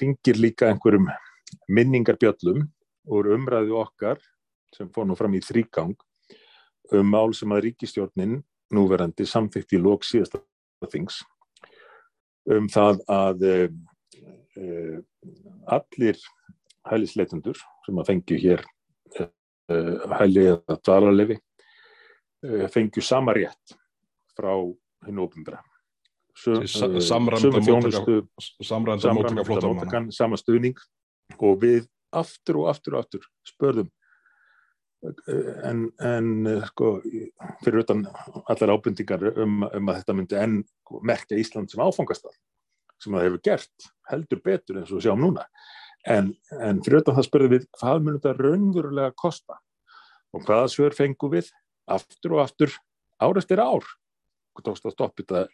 [0.00, 1.10] ringir líka einhverjum
[1.68, 2.62] minningarbjöllum
[3.10, 4.20] úr umræðu okkar
[4.74, 5.96] sem fór nú fram í þrýgang
[6.96, 8.40] um mál sem að ríkistjórnin
[8.74, 10.40] núverandi samþygt í lók síðasta
[10.92, 11.20] þings
[12.50, 13.56] um það að e,
[14.56, 14.66] e,
[15.76, 16.20] allir
[16.88, 18.64] hælisleitundur sem að fengju hér
[19.20, 19.26] e,
[20.16, 21.40] hæli eða dvalarlefi
[22.72, 23.76] fengju sama rétt
[24.32, 24.54] frá
[25.04, 25.60] hennu ofinbæra
[28.66, 30.78] samræmda mótaka flótamanna sama stuðning.
[31.38, 33.90] Og við aftur og aftur og aftur spörðum
[35.64, 36.28] en, en
[36.68, 36.98] sko
[37.64, 38.04] fyrir utan
[38.50, 40.58] allar ábyrndingar um, um að þetta myndi enn
[41.06, 42.34] merkja Ísland sem áfangastall
[43.00, 45.46] sem það hefur gert heldur betur eins og sjáum núna.
[46.08, 49.56] En, en fyrir utan það spurðum við hvað mun þetta raunverulega kosta?
[50.36, 51.48] Og hvaða svör fengum við
[51.90, 52.76] aftur og aftur
[53.20, 53.88] ár eftir ár?
[54.56, 55.46] Og tókst að stoppa þetta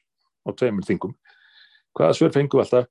[0.46, 1.16] á tveimur þingum
[1.96, 2.86] hvaða svör fengum alltaf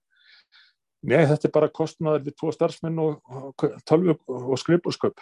[1.06, 5.22] Nei, þetta er bara kostnaður við tvo starfsmenn og, og tölvu og skrifbúrsköp.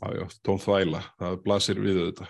[0.00, 2.28] Jájá, tón þvæla, það blasir við þetta.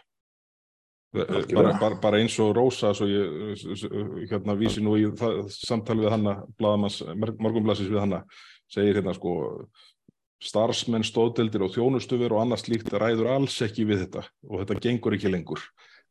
[1.13, 6.15] Bara, bara, bara eins og Rósa, svo ég hérna vísi nú í það, samtali við
[6.15, 8.23] hanna, morgunblassis við hanna,
[8.73, 9.37] segir hérna sko,
[10.43, 15.19] starfsmenn, stóðdeldir og þjónustufur og annars líkt ræður alls ekki við þetta og þetta gengur
[15.19, 15.63] ekki lengur.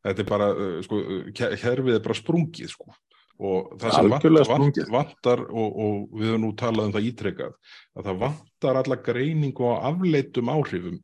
[0.06, 0.52] Þetta er bara,
[0.86, 1.02] sko,
[1.36, 2.94] herfið er bara sprungið sko
[3.40, 7.54] og það sem vant, vant, vantar og, og við höfum nú talað um það ítrekkað
[7.96, 10.98] að það vantar alla greiningu á afleitum áhrifum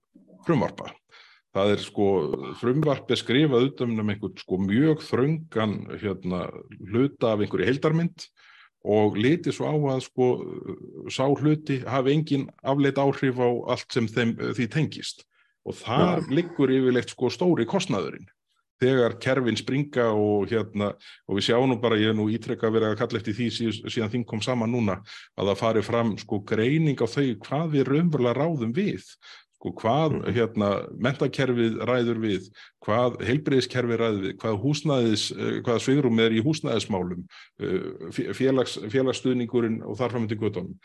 [0.46, 0.92] frumvarpa.
[1.56, 2.08] Það er sko
[2.60, 6.44] frumvarpi skrifað utan um einhvern sko mjög þröngan hérna
[6.76, 8.28] hluta af einhverju heildarmynd
[8.88, 10.28] og liti svo á að sko
[11.10, 15.24] sá hluti hafi engin afleit áhrif á allt sem þeim, því tengist.
[15.66, 16.28] Og þar ja.
[16.32, 18.28] liggur yfirleitt sko stóri kostnaðurinn
[18.82, 20.92] þegar kerfin springa og hérna
[21.26, 23.48] og við sjáum nú bara, ég er nú ítrekka að vera að kalla eftir því
[23.90, 25.00] síðan, þing kom saman núna
[25.38, 29.06] að það fari fram sko greining á þau hvað við raunverulega ráðum við
[29.58, 30.26] sko hvað mm.
[30.36, 30.68] hérna
[31.02, 32.44] mentakerfið ræður við,
[32.84, 34.58] hvað heilbreyðiskerfið ræður við, hvað
[35.34, 37.24] eh, hvað svigrum er í húsnæðismálum
[37.58, 40.76] eh, félags, félagsstuðningurinn og þarfram til göttunum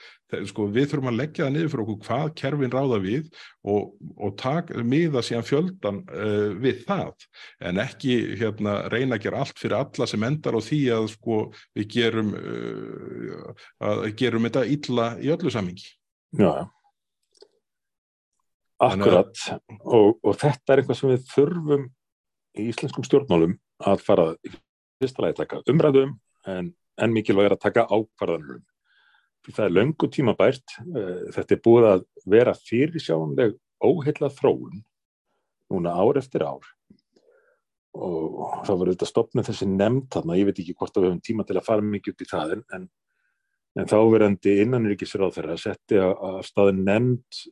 [0.50, 3.30] sko við þurfum að leggja það niður fyrir okkur hvað kerfin ráða við
[3.62, 7.28] og, og tak, miða síðan fjöldan uh, við það.
[7.64, 11.42] En ekki hérna reyna að gera allt fyrir alla sem endar á því að sko
[11.78, 15.94] við gerum uh, að gerum þetta illa í öllu samingi
[16.34, 16.83] Já, já
[18.84, 19.44] Akkurat
[19.84, 21.88] og, og þetta er eitthvað sem við þurfum
[22.60, 23.58] í íslenskum stjórnmálum
[23.90, 24.54] að fara í
[25.02, 26.14] fyrsta lagi að taka umræðum
[26.52, 26.70] en,
[27.02, 28.64] en mikilvæg er að taka ákvarðanum.
[29.44, 34.84] Það er löngu tíma bært, uh, þetta er búið að vera fyrirsjáumleg óheila þróun
[35.74, 36.64] núna ár eftir ár
[37.94, 41.26] og það var auðvitað stopnum þessi nefnd þarna, ég veit ekki hvort að við hefum
[41.28, 42.88] tíma til að fara mikið út í það en, en,
[43.90, 47.44] þá verðandi innanrikisráð þeirra setja að staði nefnd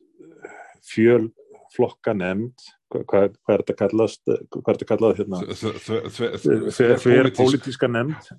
[0.88, 5.38] fjölflokka nefnd hvað, hvað er þetta kallast hvað er þetta kallað hérna?
[7.38, 8.32] Pólitíska nefnd.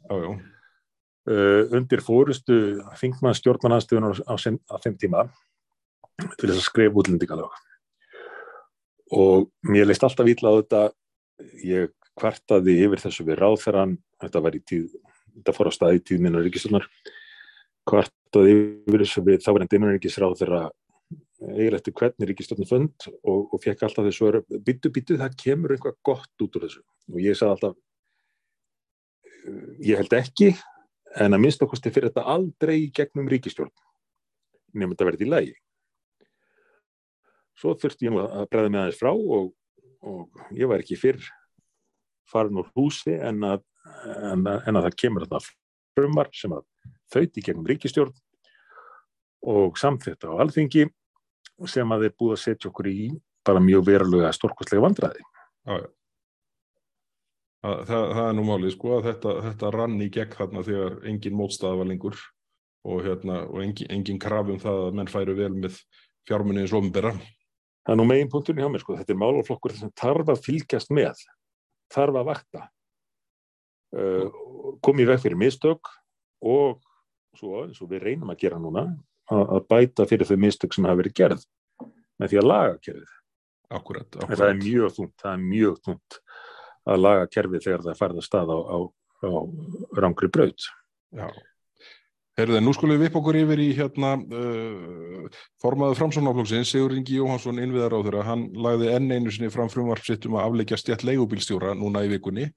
[1.23, 2.55] Uh, undir fórustu
[2.99, 5.21] þingmann stjórnmannanstöðunar á, á þeim tíma
[6.35, 7.53] til þess að skrifa útlendingalög.
[9.15, 10.81] Og mér leist alltaf ítla á þetta.
[11.63, 14.91] Ég kvartaði yfir þessu við ráðferðan þetta var í tíð
[15.33, 16.85] þetta fór á stað í tíðminna ríkistöldnar
[17.89, 18.53] kvartaði
[18.85, 20.61] yfir þessu við þá var einn deiminnaríkisráð þeirra
[21.51, 25.73] eiginlega eftir hvernig ríkistöldin fund og, og fekk alltaf þessu að byttu byttu það kemur
[25.75, 26.83] eitthvað gott út úr þessu.
[27.11, 27.79] Og ég sagði alltaf
[29.83, 30.53] ég held ekki
[31.19, 33.73] en að minnst okkurstu fyrir þetta aldrei gegnum ríkistjórn
[34.73, 35.55] nefnum þetta verði í lægi
[37.59, 39.51] svo þurfti ég nú að bregða mig aðeins frá og,
[40.01, 41.21] og ég var ekki fyrr
[42.29, 43.65] farin úr húsi en að,
[44.31, 45.43] en að, en að það kemur þetta
[45.93, 46.65] frumvar sem að
[47.13, 48.15] þauti gegnum ríkistjórn
[49.53, 50.87] og samþetta á alþingi
[51.69, 52.97] sem að þeir búið að setja okkur í
[53.47, 55.25] bara mjög verulega storkostlega vandræði.
[55.67, 55.89] Já, já.
[57.63, 61.37] Það, það, er nú málið sko að þetta, þetta rann í gegn þarna þegar engin
[61.39, 62.17] mótstaða var lengur
[62.83, 65.77] og, hérna, og engin, engin krafum það að menn færu vel með
[66.27, 67.13] fjármunni eins og ofinbera.
[67.83, 70.91] Það er nú megin punktunni hjá mér sko, þetta er málaflokkur sem þarf að fylgjast
[70.95, 71.23] með,
[71.95, 72.65] þarf að vakta,
[73.95, 74.37] uh,
[74.83, 75.91] komið vekk fyrir mistök
[76.43, 76.83] og
[77.39, 78.89] svo eins og við reynum að gera núna,
[79.41, 81.45] að bæta fyrir þau mistök sem hafa verið gerð
[82.21, 83.15] með því að laga kerfið.
[83.73, 84.37] Akkurat, akkurat.
[84.37, 86.19] Það er mjög þúnt, það er mjög þúnt
[86.93, 88.77] að laga kerfið þegar það færða stað á, á,
[89.23, 89.31] á
[90.03, 90.69] rángri braut.
[91.13, 91.27] Já,
[92.33, 97.61] Herðu, nú skulum við upp okkur yfir í hérna uh, formaðu framsónaflóksins, Sigur Ingi Jóhansson
[97.61, 101.75] innviðar á þeirra, hann lagði enn einu sinni fram frumvarpsitt um að afleikja stjætt leigubílstjóra
[101.77, 102.47] núna í vikunni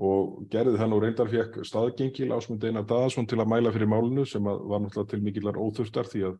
[0.00, 4.24] og gerði það nú reyndar fekk staðgengil ásmund Einar Daðarsson til að mæla fyrir málunu
[4.28, 6.38] sem var náttúrulega til mikillar óþurftar því að,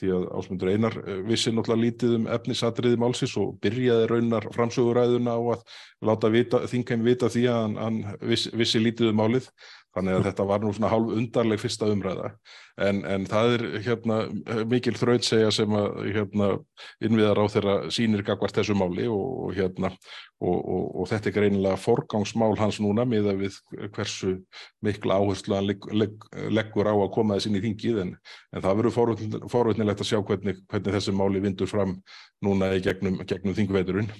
[0.00, 5.36] því að ásmundur Einar eh, vissi náttúrulega lítið um efnisatriði málsins og byrjaði raunar framsöguræðuna
[5.36, 5.64] á að
[6.08, 6.32] láta
[6.72, 9.50] þingheim vita því að hann, hann vissi, vissi lítið um málið
[9.94, 12.30] Þannig að þetta var nú svona hálf undarleg fyrsta umræða.
[12.82, 14.16] En, en það er hérna
[14.66, 16.48] mikil þrautsegja sem að hérna
[17.06, 19.92] innviðar á þeirra sínir gagvart þessu máli og hérna
[20.42, 23.60] og, og, og þetta er greinilega forgangsmál hans núna með að við
[23.94, 24.34] hversu
[24.82, 28.02] mikla áherslu hann legg, legg, leggur á að koma þess inn í þingið.
[28.02, 28.14] En,
[28.50, 28.98] en það verður
[29.54, 32.00] forvöldnilegt að sjá hvernig, hvernig þessi máli vindur fram
[32.42, 34.10] núna í gegnum, gegnum þingveiturinn.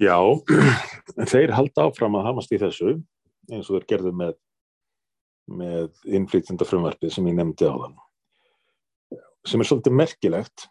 [0.00, 0.16] Já,
[1.34, 3.00] þeir halda áfram að hamast í þessu
[3.50, 4.36] eins og þeir gerðu með,
[5.60, 7.98] með innflýtjenda frumvarpið sem ég nefndi á þann.
[9.48, 10.66] Sem er svolítið merkilegt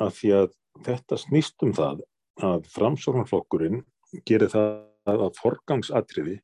[0.00, 0.48] að því að
[0.86, 2.02] þetta snýst um það
[2.44, 3.84] að framsóknarflokkurinn
[4.26, 6.38] gerir það að forgangsatriði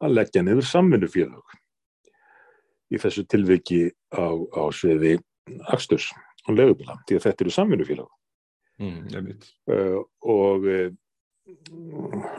[0.00, 1.56] að leggja niður samvinnufélög
[2.90, 3.82] í þessu tilviki
[4.14, 5.18] á, á sviði
[5.70, 6.08] Aksturs
[6.48, 8.10] og Legubila, því að þetta eru samvinnufélög.
[8.80, 9.32] Mm,
[9.68, 10.88] uh, og uh,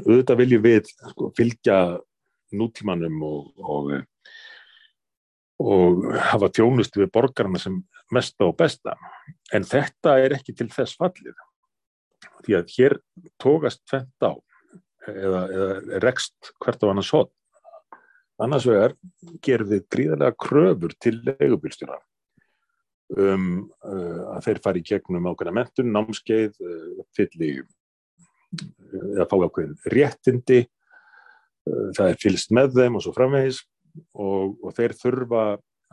[0.07, 1.77] auðvitað viljum við sko, fylgja
[2.55, 3.91] nútímanum og, og,
[5.61, 8.95] og hafa tjónust við borgarna sem mesta og besta.
[9.53, 11.35] En þetta er ekki til þess fallið.
[12.45, 12.97] Því að hér
[13.41, 14.33] tókast fendt á
[15.09, 17.33] eða, eða rekst hvert á annars hótt.
[18.41, 18.95] Annars vegar
[19.45, 21.99] gerum við gríðarlega kröfur til leigubílstjóra
[23.19, 23.47] um
[23.83, 27.49] uh, að þeir fari í gegnum ákveðna mentun, námskeið, uh, fylli
[29.11, 30.61] eða fá ákveðin réttindi
[31.67, 33.61] það er fylst með þeim og svo framvegis.
[34.15, 35.45] Og, og þeir þurfa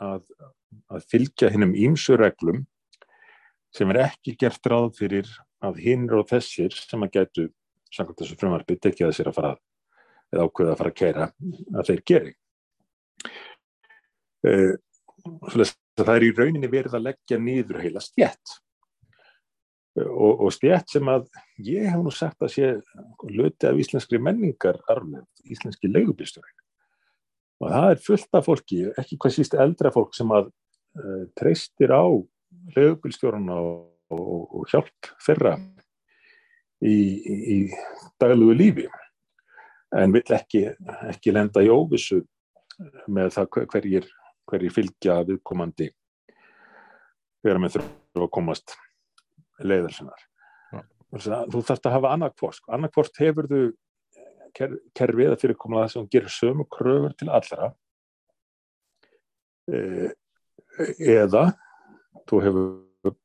[0.06, 0.20] að,
[0.94, 2.60] að fylgja hinnum ímsu reglum
[3.74, 5.30] sem er ekki gert ráð fyrir
[5.66, 7.46] að hinn og þessir sem að getu
[7.90, 9.56] samkvæmt þessu frumarbi tekja þessir að fara
[10.28, 11.26] eða ákveða að fara að kæra
[11.74, 12.32] að þeir geri.
[14.46, 14.74] Uh,
[15.98, 18.58] það er í rauninni verið að leggja nýður heila stjætt
[20.04, 21.26] og, og stjætt sem að
[21.64, 22.70] ég hef nú sagt að sé
[23.32, 26.58] löti af íslenskri menningar arfleð, íslenski leigubilstjóri
[27.58, 31.90] og það er fullt af fólki, ekki hvað síst eldra fólk sem að uh, treystir
[31.90, 32.06] á
[32.76, 33.72] leigubilstjórun og,
[34.14, 35.56] og, og hjálp þeirra
[36.84, 37.58] í, í,
[38.20, 38.86] daglugu lífi.
[39.98, 40.66] En vill ekki,
[41.08, 42.20] ekki lenda í óvissu
[43.10, 44.10] með það hverjir,
[44.46, 45.88] hverjir fylgja viðkomandi
[47.42, 48.76] vera með þurfa að komast
[49.64, 50.24] leiðar sinnar.
[50.72, 50.82] Ja.
[51.18, 52.58] Þú þarfst að hafa annarkvort.
[52.58, 52.72] Sko.
[52.76, 53.62] Annarkvort hefur þú
[54.56, 57.70] ker, kerfið að fyrirkomla það sem gerir sömu kröfur til allra
[59.68, 60.12] e,
[60.98, 61.48] eða
[62.28, 63.16] þú hefur,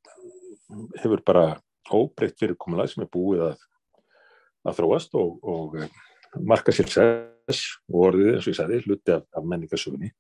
[1.02, 1.46] hefur bara
[1.94, 3.64] óbreytt fyrirkomla sem er búið að,
[4.68, 5.90] að þróast og, og e,
[6.42, 10.14] marka sér sess og orðið eins og ég sagði, hluti af, af menningarsögunni.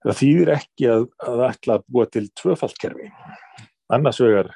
[0.00, 3.10] Það þýðir ekki að, að ætla að búa til tvöfaldkerfi.
[3.92, 4.48] Annars vegar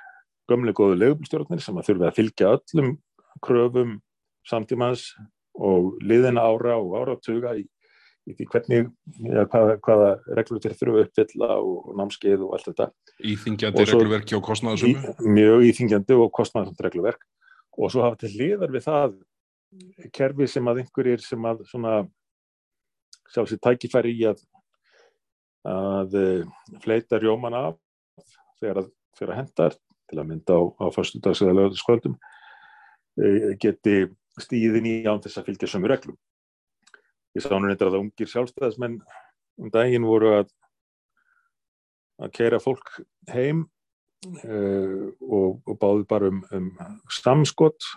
[0.50, 2.90] gömlega góðu legubilstjórnir sem að þurfa að fylgja öllum
[3.44, 3.94] kröfum
[4.48, 5.12] samtímans
[5.54, 7.64] og liðina ára og áratuga í,
[8.28, 8.88] í því hvernig,
[9.28, 12.88] ja, hvaða, hvaða reglur þeir þurfa uppfylla og, námskeið og allt þetta.
[13.32, 15.14] Íþingjandi regluverki og kostnæðasömu?
[15.14, 17.24] Í, mjög íþingjandi og kostnæðasömu regluverk
[17.74, 19.16] og svo hafa til liðar við það
[20.14, 21.94] kerfi sem að einhverjir sem að svona
[23.32, 24.44] sjá sér tækifæri í að
[25.64, 26.14] að
[26.84, 27.78] fleita rjóman af
[28.60, 28.88] þegar að,
[29.24, 29.76] að hendar
[30.10, 32.16] til að mynda á, á fyrstudags eða lögðarskvöldum
[33.18, 33.96] e, geti
[34.42, 36.18] stíðin í án þess að fylgja sömu reglum.
[37.34, 39.00] Ég sá nú reyndar að ungir sjálfstæðismenn
[39.62, 40.52] um daginn voru að
[42.22, 43.00] að keira fólk
[43.32, 43.64] heim
[44.44, 46.70] uh, og, og báði bara um, um
[47.12, 47.88] samskott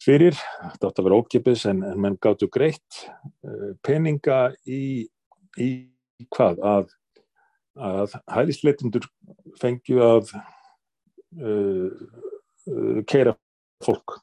[0.00, 3.04] fyrir, þetta átt að vera ókipis en, en menn gáttu greitt
[3.44, 5.06] uh, peninga í,
[5.60, 5.70] í
[6.32, 6.94] hvað að
[7.78, 9.06] að hælisleitundur
[9.60, 11.86] fengju að uh,
[12.70, 13.36] uh, keira
[13.84, 14.18] fólk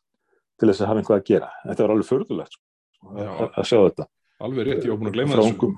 [0.58, 1.52] til þess að hafa einhvað að gera.
[1.64, 2.64] Þetta var alveg förðulegt sko,
[3.14, 4.08] að, að sjá þetta.
[4.48, 5.72] Alveg rétt, ég var búin að gleyma þessu.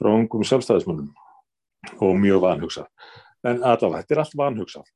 [0.00, 1.10] Frá ungum sjálfstæðismönnum
[2.04, 2.88] og mjög vanhugsað.
[3.46, 4.92] En allavega, þetta er allt vanhugsað.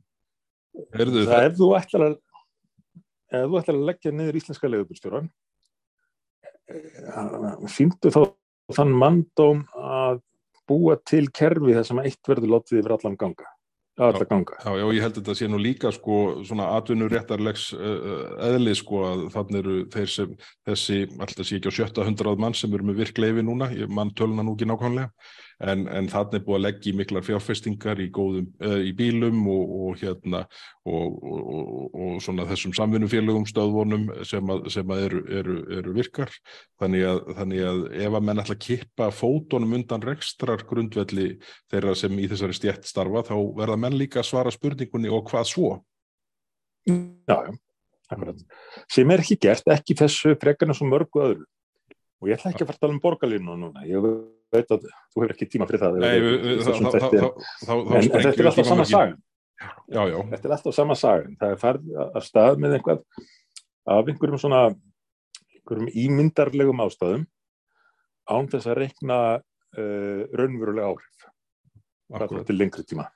[0.74, 2.14] Það, það ef þú ætlar að
[3.34, 5.28] ef þú ætlar að leggja niður íslenska leðubustjóran
[7.70, 8.20] fýndu þá
[8.74, 9.64] þann manndóm
[10.68, 13.50] búa til kerfi þar sem eitt verður látið yfir allan ganga
[14.02, 14.56] alltaf ganga.
[14.58, 19.02] Já, já, ég held að þetta sé nú líka sko svona atvinnuréttarlegs uh, eðli sko
[19.06, 20.32] að þannig eru þeir sem
[20.66, 24.10] þessi, alltaf sé ekki á sjötta hundrað mann sem eru með virkleifi núna, ég mann
[24.18, 25.10] töluna nú ekki nákvæmlega
[25.64, 29.40] en, en þannig er búið að leggja í miklar fjárfestingar í, góðum, uh, í bílum
[29.50, 30.42] og, og hérna
[30.84, 36.32] og, og, svona þessum samvinnufélögum stöðvonum sem að, sem að eru, eru, eru virkar
[36.82, 41.30] þannig að, þannig að ef að menn ætla að kippa fótonum undan rekstrar grundvelli
[41.72, 45.50] þeirra sem í þessari stjætt starfa þá verða menn líka að svara spurningunni og hvað
[45.50, 45.74] svo?
[46.84, 47.52] Já, já,
[48.12, 48.40] akkurat.
[48.92, 51.46] Sem er ekki gert, ekki þessu frekarna svo mörgu öðru
[52.24, 54.00] og ég ætla ekki að fara að tala um borgarlínu núna, ég
[54.54, 56.02] veit að þú hefur ekki tíma fyrir það en
[58.14, 59.16] þetta er alltaf sama sagan.
[59.88, 60.18] Já, já.
[60.32, 61.36] þetta er alltaf sama sagan.
[61.40, 63.02] Það er farið að stað með einhvað
[63.94, 64.62] af einhverjum svona
[65.54, 67.26] einhverjum ímyndarlegum ástæðum
[68.34, 71.28] án þess að rekna uh, raunverulega áhrif.
[72.48, 73.08] Til lengri tíma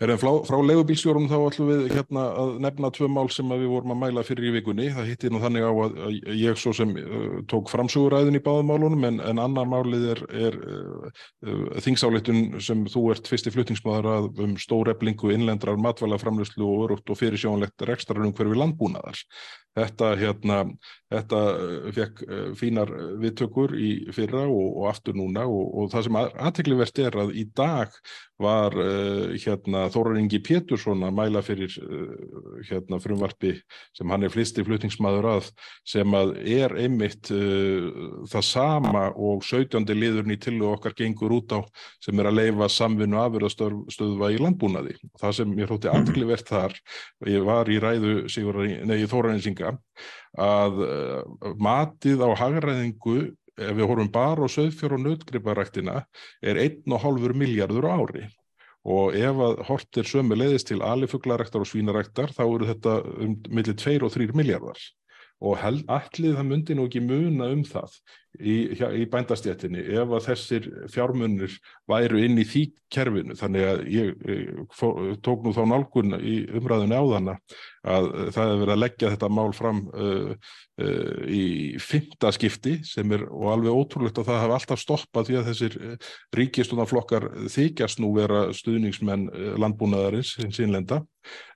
[0.00, 3.92] Er frá, frá legubílstjórum þá ætlum við hérna að nefna tvö mál sem við vorum
[3.92, 4.86] að mæla fyrir í vikunni.
[4.94, 5.98] Það hittir nú þannig á að,
[6.40, 11.10] ég svo sem uh, tók framsuguræðin í báðumálunum en, en annar málið er, er uh,
[11.44, 17.12] uh, þingsáleitun sem þú ert fyrsti fluttingsmaður að um stór eblingu innlendrar matvælaframlöslu og örugt
[17.12, 19.20] og fyrir sjónlegt rekstrarunum hverfi landbúnaðar.
[19.78, 20.56] Þetta, hérna,
[21.12, 22.90] þetta uh, fekk uh, fínar
[23.22, 27.44] viðtökur í fyrra og, og aftur núna og, og það sem aðteklivert er að í
[27.54, 27.94] dag
[28.40, 33.52] var uh, hérna, Þórar Ingi Pétursson að mæla fyrir uh, hérna, frumvarpi
[33.96, 35.50] sem hann er flisti fluttingsmaður að
[35.86, 39.86] sem að er einmitt uh, það sama og 17.
[39.94, 41.60] liðurinn í tillu okkar gengur út á
[42.02, 44.96] sem er að leifa samvinnu afverðastöðva í landbúnaði.
[45.20, 46.76] Það sem ég hótti aðteklivert þar,
[47.28, 48.18] ég var í ræðu
[49.10, 49.36] Þórar
[49.70, 50.80] Insinga að
[51.58, 53.16] matið á hagræðingu
[53.60, 55.96] ef við horfum bara á söðfjör og nötgriparæktina
[56.42, 58.28] er 1,5 miljardur ári.
[58.86, 63.76] Og ef að hortir sömu leiðist til alifuglaræktar og svínaræktar þá eru þetta um millir
[63.76, 64.80] 2 og 3 miljardar
[65.40, 67.94] og held, allir það myndi nú ekki muna um það
[68.38, 68.56] í,
[69.02, 71.56] í bændastjættinni ef að þessir fjármunir
[71.90, 74.88] væru inn í því kerfinu þannig að ég, ég fó,
[75.22, 77.36] tók nú þá nálgun í umræðinu áðana
[77.86, 80.32] að það hefur verið að leggja þetta mál fram uh,
[80.82, 81.44] uh, í
[81.82, 85.78] fymta skipti sem er og alveg ótrúlegt að það hafa alltaf stoppað því að þessir
[86.36, 91.02] ríkistunarflokkar þykjast nú vera stuðningsmenn landbúnaðarins hins innlenda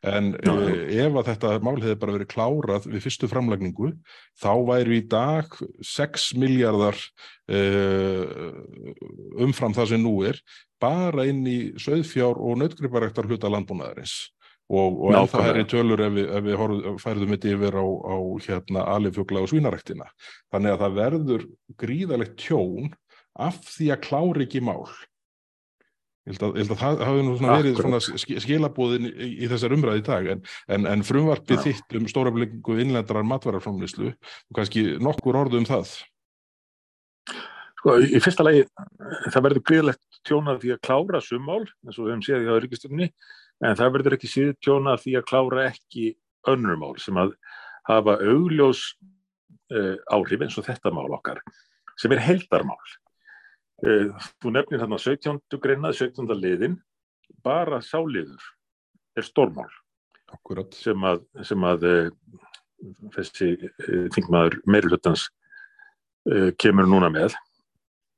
[0.05, 0.53] en já.
[0.53, 3.95] Uh, ef að þetta mál hefði bara verið klárað við fyrstu framlagningu
[4.41, 5.51] þá væri í dag
[5.95, 6.31] 6
[6.65, 6.99] miljardar
[7.53, 8.25] uh,
[9.45, 10.41] umfram það sem nú er
[10.83, 14.17] bara inn í söðfjár og nötgriparæktar hluta landbúnaðarins
[14.73, 18.17] og, og ennþá er í tölur ef við, ef við færðum þetta yfir á, á
[18.47, 20.07] hérna, alifjögla og svínaræktina.
[20.53, 21.49] Þannig að það verður
[21.81, 22.95] gríðalegt tjón
[23.35, 24.87] af því að klári ekki mál.
[26.25, 27.99] Ég held að, ég held að það hafi nú svona verið svona
[28.41, 30.39] skilabóðin í, í þessar umræði í dag en,
[30.73, 31.65] en, en frumvarpið Já.
[31.67, 35.93] þitt um stóraflengu innlendrar matvaraframlýslu og kannski nokkur orðu um það.
[37.85, 38.63] Sko, í fyrsta lagi,
[39.29, 43.09] það verður gríðlegt tjónað því að klára summál, eins og við hefum séð í aðryggistunni,
[43.65, 46.07] en það verður ekki síður tjóna því að klára ekki
[46.49, 47.35] önnur mál sem að
[47.89, 48.87] hafa augljós
[49.75, 51.43] uh, áhrif eins og þetta mál okkar
[52.01, 52.81] sem er heldarmál.
[53.85, 55.61] Uh, þú nefnir þarna 17.
[55.61, 56.35] greinað, 17.
[56.41, 56.81] liðin,
[57.45, 58.41] bara sáliður
[59.15, 59.69] er stórmál
[60.33, 60.73] Akkurat.
[60.73, 62.13] sem að, sem að uh,
[63.15, 63.55] þessi
[64.17, 65.29] þingmaður meirulötans
[66.61, 67.35] kemur núna með.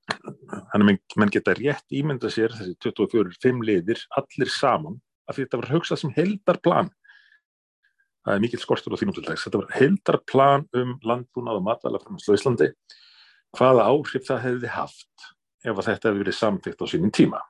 [0.06, 5.72] Þannig að mann geta rétt ímynda sér þessi 24-5 liðir allir saman að þetta var
[5.74, 6.92] hugsað sem heldarplan
[8.26, 9.44] það er mikil skortur á þínum til dags.
[9.46, 12.70] Þetta var heldarplan um landbúnað og matvælaframslu í Íslandi.
[13.56, 15.26] Hvaða áhrif það hefði haft
[15.66, 17.42] ef þetta hefði verið samtitt á sínum tíma.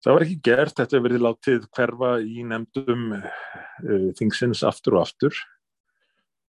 [0.00, 0.76] Það var ekki gert.
[0.76, 5.42] Þetta hefði verið látið hverfa í nefndum uh, þingsins aftur og aftur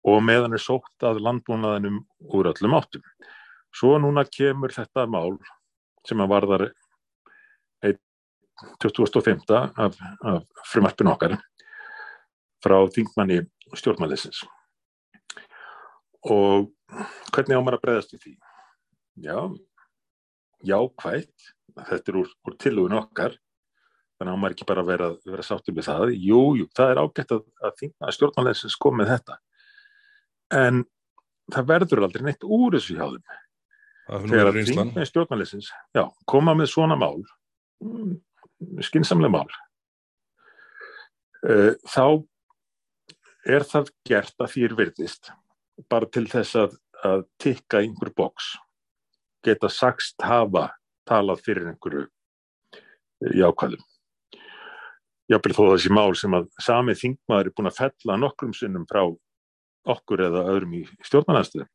[0.08, 2.02] og meðan er sótt að landbúnaðinum
[2.34, 3.04] úr öllum áttum
[3.76, 5.38] svo núna kemur þetta mál
[6.08, 6.66] sem að varðar
[8.82, 11.38] 2005 af, af frumarpinu okkar
[12.62, 13.42] frá þingmanni
[13.78, 14.44] stjórnmælisins
[16.30, 16.70] og
[17.34, 18.34] hvernig á maður að breyðast í því?
[19.26, 19.38] Já,
[20.68, 21.48] jákvægt,
[21.78, 23.38] þetta er úr, úr tilugun okkar,
[24.20, 26.14] þannig að maður ekki bara vera, vera sáttur með það.
[26.16, 29.40] Jú, jú, það er ágætt að, að, að stjórnmælisins kom með þetta,
[30.56, 30.84] en
[31.52, 33.40] það verður aldrei neitt úr þessu hjá þeim.
[34.12, 37.22] Þegar að þingmanni stjórnmælisins, já, koma með svona mál,
[38.84, 39.52] skinsamlega mál
[41.48, 42.22] eh, þá
[43.50, 45.32] er það gert að þýr virðist
[45.90, 46.76] bara til þess að,
[47.08, 48.52] að tikka einhver boks
[49.46, 50.68] geta sagst hafa
[51.10, 52.06] talað fyrir einhverju
[53.38, 53.88] jákvæðum
[55.32, 59.06] jáfnveg þó þessi mál sem að sami þingmaður er búin að fella nokkrum sinnum frá
[59.90, 61.68] okkur eða öðrum í stjórnarnastuðu.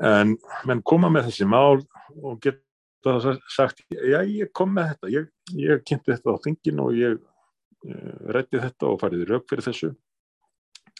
[0.00, 0.36] En
[0.68, 1.82] menn koma með þessi mál
[2.24, 3.16] og geta
[3.52, 5.28] sagt, já ég kom með þetta, ég,
[5.60, 9.92] ég kynnti þetta á þingin og ég uh, rætti þetta og fariði rauk fyrir þessu.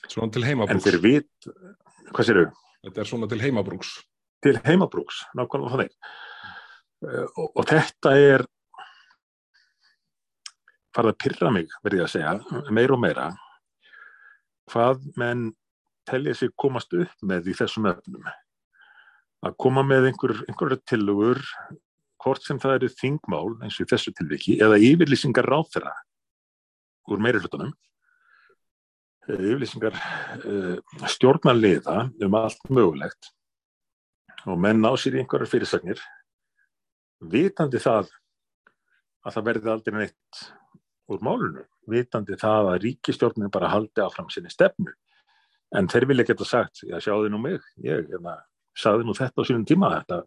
[0.06, 0.76] Svona til heimabrúks.
[0.76, 1.50] En þeir vit,
[2.12, 2.62] hvað sér þau?
[2.86, 3.94] Þetta er svona til heimabrúks.
[4.40, 5.96] Til heimabrúks, nákvæmlega þannig.
[7.00, 8.44] Uh, og, og þetta er
[10.96, 12.34] farið að pyrra mig, verði að segja,
[12.74, 13.30] meira og meira,
[14.70, 15.48] hvað menn
[16.10, 18.26] telja sig komast upp með í þessum öfnum.
[19.46, 21.40] Að koma með einhver, einhverja tilugur,
[22.20, 25.94] hvort sem það eru þingmál eins og í þessu tilviki, eða yfirlýsingar ráþera
[27.10, 27.72] úr meiri hlutunum,
[29.30, 30.76] yfirlýsingar uh,
[31.08, 33.32] stjórnarliða um allt mögulegt
[34.48, 36.00] og menn á sér í einhverjar fyrirsagnir,
[37.20, 38.08] vitandi það
[39.20, 40.40] að það verði aldrei neitt
[41.10, 44.94] úr málunum, vitandi það að ríkistjórnum bara haldi áfram sinni stefnu.
[45.76, 48.40] En þeir vilja geta sagt, já sjáðu nú mig, ég hérna,
[48.78, 50.24] saði nú þetta á sínum tíma, þetta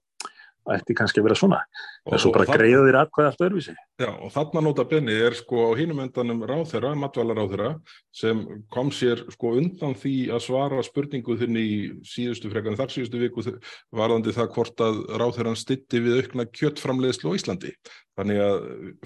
[0.71, 1.59] ætti kannski að vera svona.
[2.07, 3.73] Er svo bara greiða þér aðkvæða allt öðruvísi.
[3.99, 7.71] Já, og þarna nota benni er sko á hínum endanum ráþera, matvælar ráþera,
[8.15, 11.73] sem kom sér sko undan því að svara spurningu þinn í
[12.07, 13.43] síðustu frekarinn þar síðustu viku
[13.91, 17.75] varðandi það hvort að ráþeran stitti við aukna kjöttframleiðslu á Íslandi.
[18.19, 18.57] Þannig að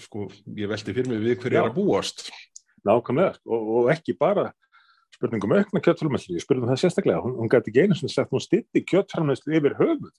[0.06, 0.30] sko
[0.62, 2.28] ég veldi fyrir mig við hverju er að búast.
[2.86, 4.52] Nákvæmlega, og, og ekki bara
[5.16, 8.44] spurningum aukna kjöttframleiðslu, ég spurði það sérstaklega, hún, hún gæti ekki einu sem sagt, hún
[8.44, 10.12] stitti kjöttframleiðslu yfir höfuð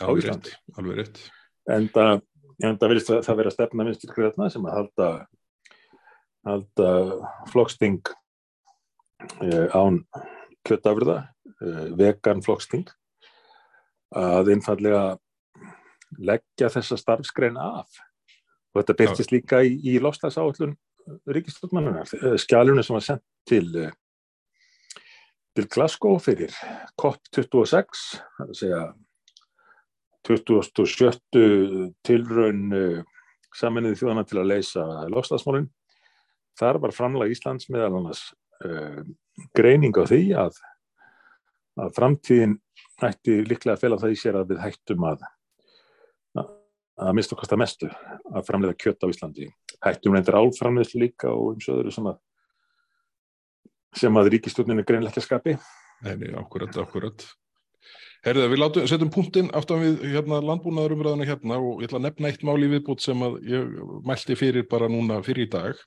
[0.00, 0.54] á Íslandi.
[0.76, 1.20] Alveg rétt.
[1.72, 2.22] En það,
[2.62, 5.10] það vilist að það vera stefna minnstir gröðna sem að halda,
[6.46, 6.90] halda
[7.52, 8.12] flokksting
[9.42, 10.00] eh, án
[10.66, 11.18] kjöttafröða,
[11.60, 12.88] eh, vegan flokksting,
[14.16, 15.04] að einfallega
[16.22, 17.90] leggja þessa starfskrein af.
[18.72, 20.76] Og þetta byrtist líka í, í lofslagsáallun
[21.32, 22.08] ríkistofmannunar.
[22.40, 23.66] Skjálunum sem var sendt til,
[25.56, 26.52] til Glasgow fyrir
[27.00, 28.80] COP26, það er að segja
[30.26, 31.86] 27.
[32.04, 32.64] tilraun
[33.56, 35.70] saminniði þjóðana til að leysa lofslagsmálinn.
[36.58, 38.22] Þar var framlag Íslands meðal annars
[38.64, 39.00] uh,
[39.56, 40.60] greining á því að,
[41.80, 42.56] að framtíðin
[43.06, 45.26] ætti líklega að fela það í sér að við hættum að
[46.96, 47.88] að mista okkar mestu
[48.32, 49.50] að framleiða kjött á Íslandi.
[49.84, 52.16] Hættum reyndir álframleðslu líka og um söður sem að
[53.96, 54.30] sem að
[55.10, 55.56] ekki að skapi.
[56.04, 57.26] Nei, akkurat, akkurat.
[58.26, 62.30] Herðu, við látum, setjum punktinn aftan við hérna, landbúnaðurumræðina hérna og ég ætla að nefna
[62.32, 63.76] eitt mál í viðbútt sem að ég
[64.08, 65.82] mælti fyrir bara núna fyrir í dag.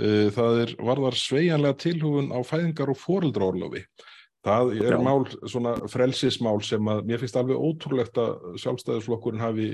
[0.00, 3.84] Eh, það er varðar sveianlega tilhugun á fæðingar og fóreldraorlofi.
[4.44, 4.98] Það er Já.
[5.00, 9.68] mál, svona frelsismál sem að mér finnst alveg ótrúlegt að sjálfstæðisflokkurinn hafi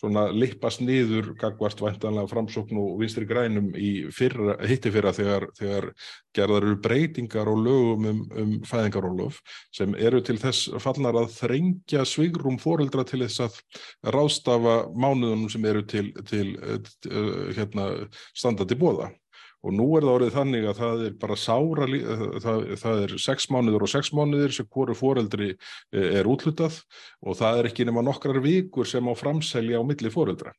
[0.00, 5.88] svona lippast niður gagvart væntanlega framsókn og vinstri grænum í fyrra, hitti fyrra þegar, þegar
[6.36, 9.42] gerðar eru breytingar og lögum um, um fæðingarólof
[9.76, 13.60] sem eru til þess fallnar að þrengja svigrum fóreldra til þess að
[14.16, 16.56] rástafa mánuðunum sem eru til, til,
[17.04, 17.90] til uh, hérna,
[18.32, 19.12] standandi bóða.
[19.64, 21.86] Og nú er það orðið þannig að það er bara sára,
[22.44, 26.82] það, það er sex mánuður og sex mánuður sem hverju foreldri e, er útlutað
[27.24, 30.52] og það er ekki nema nokkrar vikur sem á framselja á milli foreldra.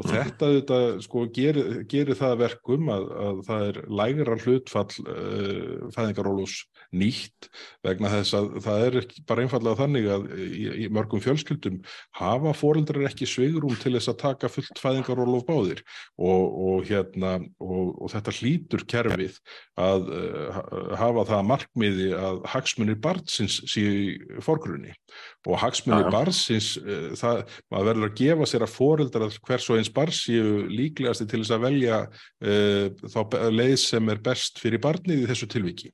[0.00, 5.90] Og þetta, þetta sko, gerir, gerir það verkum að, að það er lægra hlutfall uh,
[5.92, 6.54] fæðingarólus
[6.96, 7.50] nýtt
[7.84, 8.96] vegna þess að það er
[9.28, 11.80] bara einfallega þannig að í, í mörgum fjölskyldum
[12.16, 15.84] hafa fóreldrar ekki svigurum til þess að taka fullt fæðingarólof báðir.
[16.16, 19.36] Og, og, hérna, og, og þetta hlýtur kerfið
[19.80, 20.62] að uh,
[20.96, 24.96] hafa það markmiði að hagsmunir barnsins séu fórgrunni
[25.44, 29.89] og hagsmunir barnsins uh, það, maður verður að gefa sér að fóreldrar hvers og eins
[29.94, 33.20] barns séu líklegasti til þess að velja uh, þá
[33.52, 35.92] leið sem er best fyrir barnið í þessu tilviki.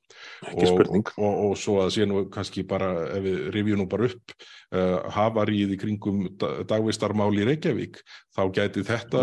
[0.53, 4.35] Og, og, og svo að sé nú kannski bara ef við rifjum nú bara upp
[4.37, 6.23] uh, hafaríð í kringum
[6.69, 8.01] dagvistarmáli í Reykjavík
[8.37, 9.21] þá gæti þetta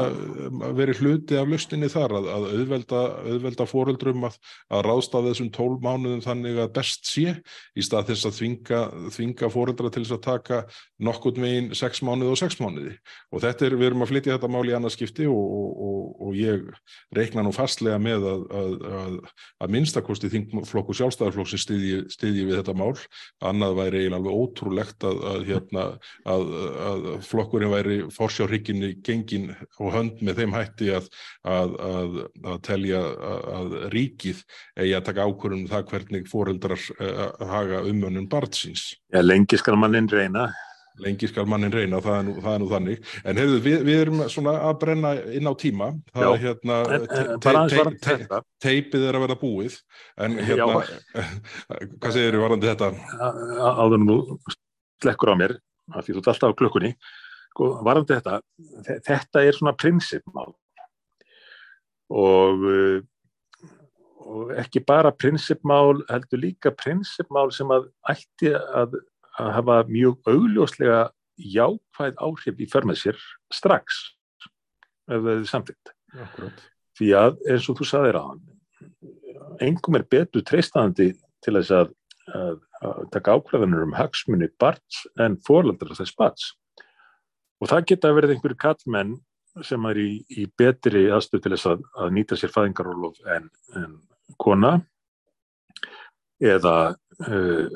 [0.75, 4.39] verið hluti af lustinni þar að, að auðvelda, auðvelda fóreldrum að,
[4.75, 7.37] að ráðstafa þessum tól mánuðum þannig að best sé
[7.79, 8.81] í stað þess að þvinga,
[9.15, 10.61] þvinga fóreldra til þess að taka
[11.07, 12.97] nokkurt megin sex mánuði og sex mánuði.
[13.31, 15.55] Og þetta er, við erum að flytja þetta mál í annarskipti og,
[15.87, 16.67] og, og ég
[17.15, 19.21] reikna nú fastlega með að,
[19.63, 22.93] að minnstakosti þingflokku sjálfstæðarflokk sem stiðji, stiðji við þetta mál,
[23.47, 25.87] annað væri eiginlega alveg ótrúlegt að hérna,
[27.29, 29.49] flokkurinn væri forsjárhygginni gengin
[29.79, 31.09] og hönd með þeim hætti að,
[31.47, 32.21] að, að,
[32.53, 33.01] að telja
[33.61, 34.45] að ríkið
[34.81, 38.93] eigi að taka ákvörðum um það hvernig fóreldrar uh, haga umönnum barnsins.
[39.13, 40.49] Já, lengi skal mann inn reyna.
[41.03, 44.01] lengi skal mannin reyna, það er nú, það er nú þannig en hefðu, við, við
[44.05, 49.19] erum svona að brenna inn á tíma það er hérna te, te, te, teipið er
[49.19, 49.79] að vera búið
[50.23, 50.85] en hérna
[51.99, 52.93] hvað segir þér varandi þetta?
[53.83, 54.19] Áður nú
[55.03, 55.59] slekkur á mér
[55.99, 56.95] því þú ert alltaf á klukkunni
[57.55, 58.41] sko, varandi þetta,
[59.07, 60.53] þetta er svona prinsipmál
[62.11, 62.71] og
[64.25, 68.95] og ekki bara prinsipmál heldur líka prinsipmál sem að ætti að
[69.41, 71.01] að hafa mjög augljóslega
[71.35, 74.01] jákvæð áhrif í förmað sér strax
[75.11, 75.95] ef það er samtitt.
[76.95, 78.43] Því að eins og þú saðir á hann,
[79.65, 81.11] engum er betur treystandi
[81.45, 81.91] til þess að,
[82.31, 86.53] að, að taka ákvæðanur um hagsmunni barns en fórlandar þess barns.
[87.65, 89.13] Og það geta verið einhverju kallmenn
[89.65, 93.47] sem er í, í betri aðstöð til þess að, að nýta sér fæðingarólof en,
[93.81, 93.95] en
[94.43, 94.73] kona
[96.45, 97.71] eða uh,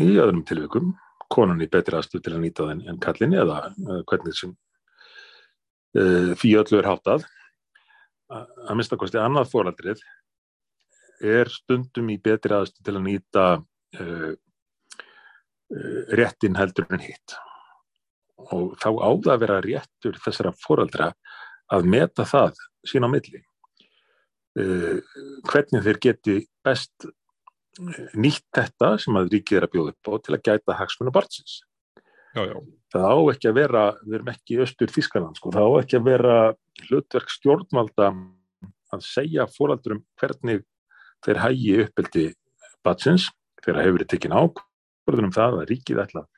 [0.00, 0.94] í öðrum tilvikum
[1.28, 6.32] konan í betri aðstöð til að nýta þenn en kallin eða uh, hvernig sem uh,
[6.40, 7.28] því öllu er háttað.
[8.30, 10.00] Að minnstakosti annað fóraldrið
[11.28, 13.46] er stundum í betri aðstöð til að nýta
[16.14, 17.34] réttin heldur en hitt
[18.54, 21.12] og þá áða að vera réttur þessara fóraldra
[21.70, 23.44] að meta það sín á milli
[24.54, 27.06] hvernig þeir geti best
[28.18, 31.60] nýtt þetta sem að ríkið er að bjóða upp á til að gæta hagsmunum barnsins.
[32.34, 32.56] Já, já.
[32.90, 35.98] Það á ekki að vera, við erum ekki í östur Þískaland, sko, það á ekki
[35.98, 36.36] að vera
[36.88, 38.10] hlutverk stjórnvalda
[38.90, 40.64] að segja fóraldurum hvernig
[41.24, 42.26] þeir hægi uppeldi
[42.86, 43.28] barnsins,
[43.62, 46.30] þegar hefur verið tekinn ákvörðunum það að ríkið ætla að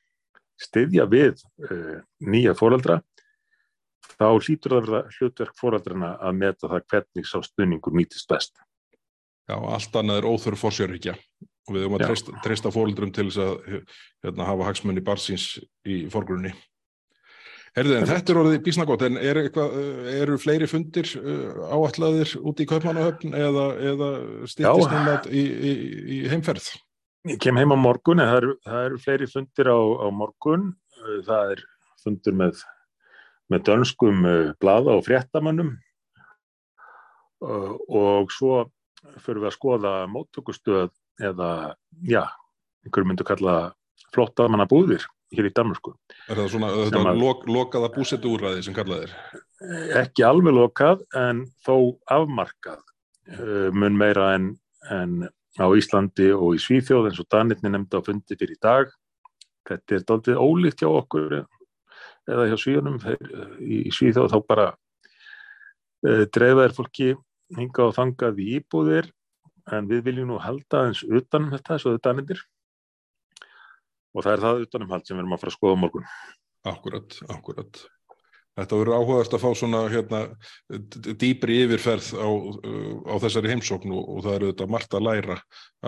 [0.62, 3.00] styðja við uh, nýja fóraldra,
[4.16, 8.54] þá hlýtur það að vera hlutverk fóraldrana að meta það hvernig sá stunningur nýtist best.
[9.50, 11.16] Já, allt annað er óþörf fórsjörhyggja
[11.68, 13.56] og við höfum að treysta, treysta fólkdrum til þess að
[14.24, 15.46] hérna, hafa hagsmunni barsins
[15.86, 16.52] í forgrunni.
[17.72, 19.76] Herðið, en þetta er orðið bísnagótt, en er eitthvað,
[20.12, 24.08] eru fleiri fundir uh, áætlaðir út í Kaupmannahöfn eða, eða
[24.52, 25.72] stýttist í, í,
[26.18, 26.68] í heimferð?
[27.30, 30.62] Ég kem heim á morgun, en það eru, það eru fleiri fundir á, á morgun,
[31.22, 31.60] það er
[32.02, 32.62] fundur með,
[33.52, 35.68] með dönskum uh, blada og fréttamannum
[37.46, 38.64] uh, og svo
[39.22, 40.90] fyrir við að skoða móttökustöð
[41.22, 41.50] eða,
[42.02, 42.24] já,
[42.82, 43.56] einhverjum myndu kalla
[44.14, 45.94] flottamanna búðir hér í Danmarku.
[46.26, 49.14] Er það svona þetta lok, lokaða búsettu úrræði sem kallað er?
[50.02, 51.76] Ekki alveg lokað en þó
[52.10, 52.82] afmarkað
[53.78, 54.50] mun meira en,
[54.90, 55.22] en
[55.60, 58.92] á Íslandi og í Svíþjóð eins og Danirni nefndi á fundi fyrir í dag.
[59.68, 63.00] Þetta er doldið ólíkt hjá okkur eða hjá Svíðunum.
[63.60, 67.10] Í Svíþjóð þá bara uh, dreifaðir fólki
[67.58, 69.10] hinga og þangað í íbúðir
[69.72, 72.40] en við viljum nú halda eins utanum þetta svo þetta nefndir
[74.12, 76.08] og það er það utanumhald sem við erum að fara að skoða morgun.
[76.68, 77.84] Akkurat, akkurat.
[78.52, 80.18] Þetta verður áhugast að fá svona hérna,
[81.22, 82.28] dýbri yfirferð á,
[83.08, 85.36] á þessari heimsóknu og það eru þetta margt að læra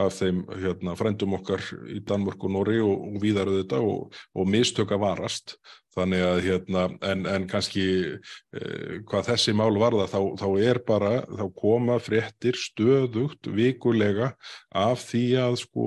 [0.00, 4.48] af þeim hérna, frændum okkar í Danmörk og Nóri og, og víðaruð þetta og, og
[4.48, 5.58] mistöka varast
[5.94, 11.12] Þannig að hérna, en, en kannski eh, hvað þessi mál varða þá, þá er bara,
[11.28, 14.32] þá koma fréttir stöðugt vikulega
[14.74, 15.84] af því að sko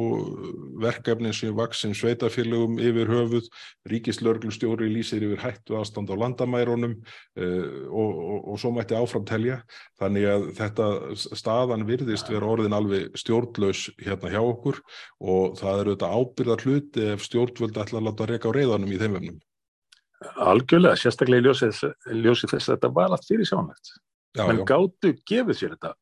[0.79, 3.49] verkefnin sem vaksin sveitafélögum yfir höfuð,
[3.91, 9.59] ríkislörglustjóri lýsir yfir hættu aðstand á landamærunum eh, og, og, og svo mætti áframtelja.
[9.99, 10.87] Þannig að þetta
[11.17, 14.79] staðan virðist vera orðin alveg stjórnlaus hérna hjá okkur
[15.19, 19.01] og það eru þetta ábyrðar hluti ef stjórnvöldi ætla að láta reyka á reyðanum í
[19.03, 19.43] þeim vefnum.
[20.17, 21.79] Algjörlega, sérstaklega í ljósið,
[22.23, 23.93] ljósið þess að þetta var allt fyrir sjónlegt.
[24.37, 25.93] Men gáttu gefið sér þetta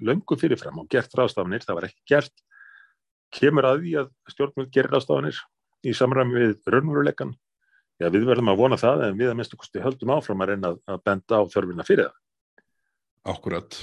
[0.00, 2.44] löngu fyrirfram og gert ráðstafanir, það var ekki gert.
[3.34, 5.40] Kemur að því að stjórnmjöld gerir ráðstafanir
[5.86, 7.34] í samræmi við raunveruleikan.
[8.00, 10.72] Já, við verðum að vona það en við að minnstu kosti höldum áfram að reyna
[10.88, 12.16] að benda á þörfina fyrir það.
[13.34, 13.76] Akkurat.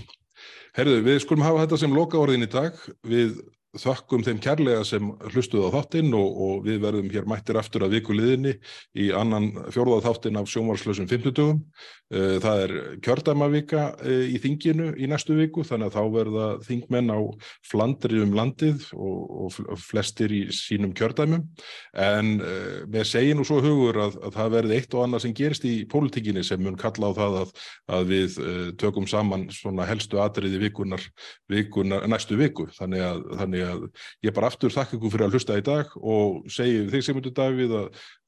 [0.78, 2.80] Herðu, við skulum hafa þetta sem loka orðin í dag.
[3.06, 3.38] Við
[3.76, 7.98] þökkum þeim kærlega sem hlustuð á þáttinn og, og við verðum hér mættir aftur að
[7.98, 8.56] viku liðinni
[8.98, 11.58] í annan fjórða þáttinn af sjónvarslösum 50.
[12.08, 12.72] Eh, það er
[13.04, 17.20] kjördæmavika eh, í þinginu í næstu viku þannig að þá verða þingmenn á
[17.68, 21.44] flandri um landið og, og flestir í sínum kjördæmum
[22.00, 25.68] en eh, segjum nú svo hugur að, að það verði eitt og annað sem gerist
[25.68, 27.52] í pólitíkinni sem mun kalla á það að,
[27.98, 28.40] að við
[28.80, 29.50] tökum saman
[29.90, 31.04] helstu atriði vikunar,
[31.52, 33.86] vikunar næstu viku þannig að, þannig að
[34.26, 37.76] ég bara aftur þakka ykkur fyrir að hlusta í dag og segi þig Sigmundur Davíð
[37.80, 37.88] að,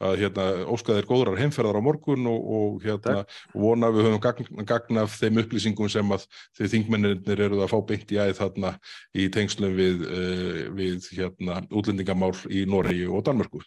[0.09, 5.01] að hérna, óskaðir góðrar heimferðar á morgun og, og hérna, vona við höfum gagn, gagn
[5.03, 6.25] af þeim upplýsingum sem að
[6.59, 8.73] þið þingmennir eru að fá beint í æð þarna
[9.13, 13.63] í tengslum við, uh, við hérna, útlendingamál í Noregi og Danmörku.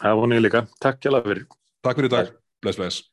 [0.00, 0.66] Það vonu ég líka.
[0.82, 1.48] Takk hjá það fyrir.
[1.84, 2.36] Takk fyrir í dag.
[2.60, 3.10] Bless, bless.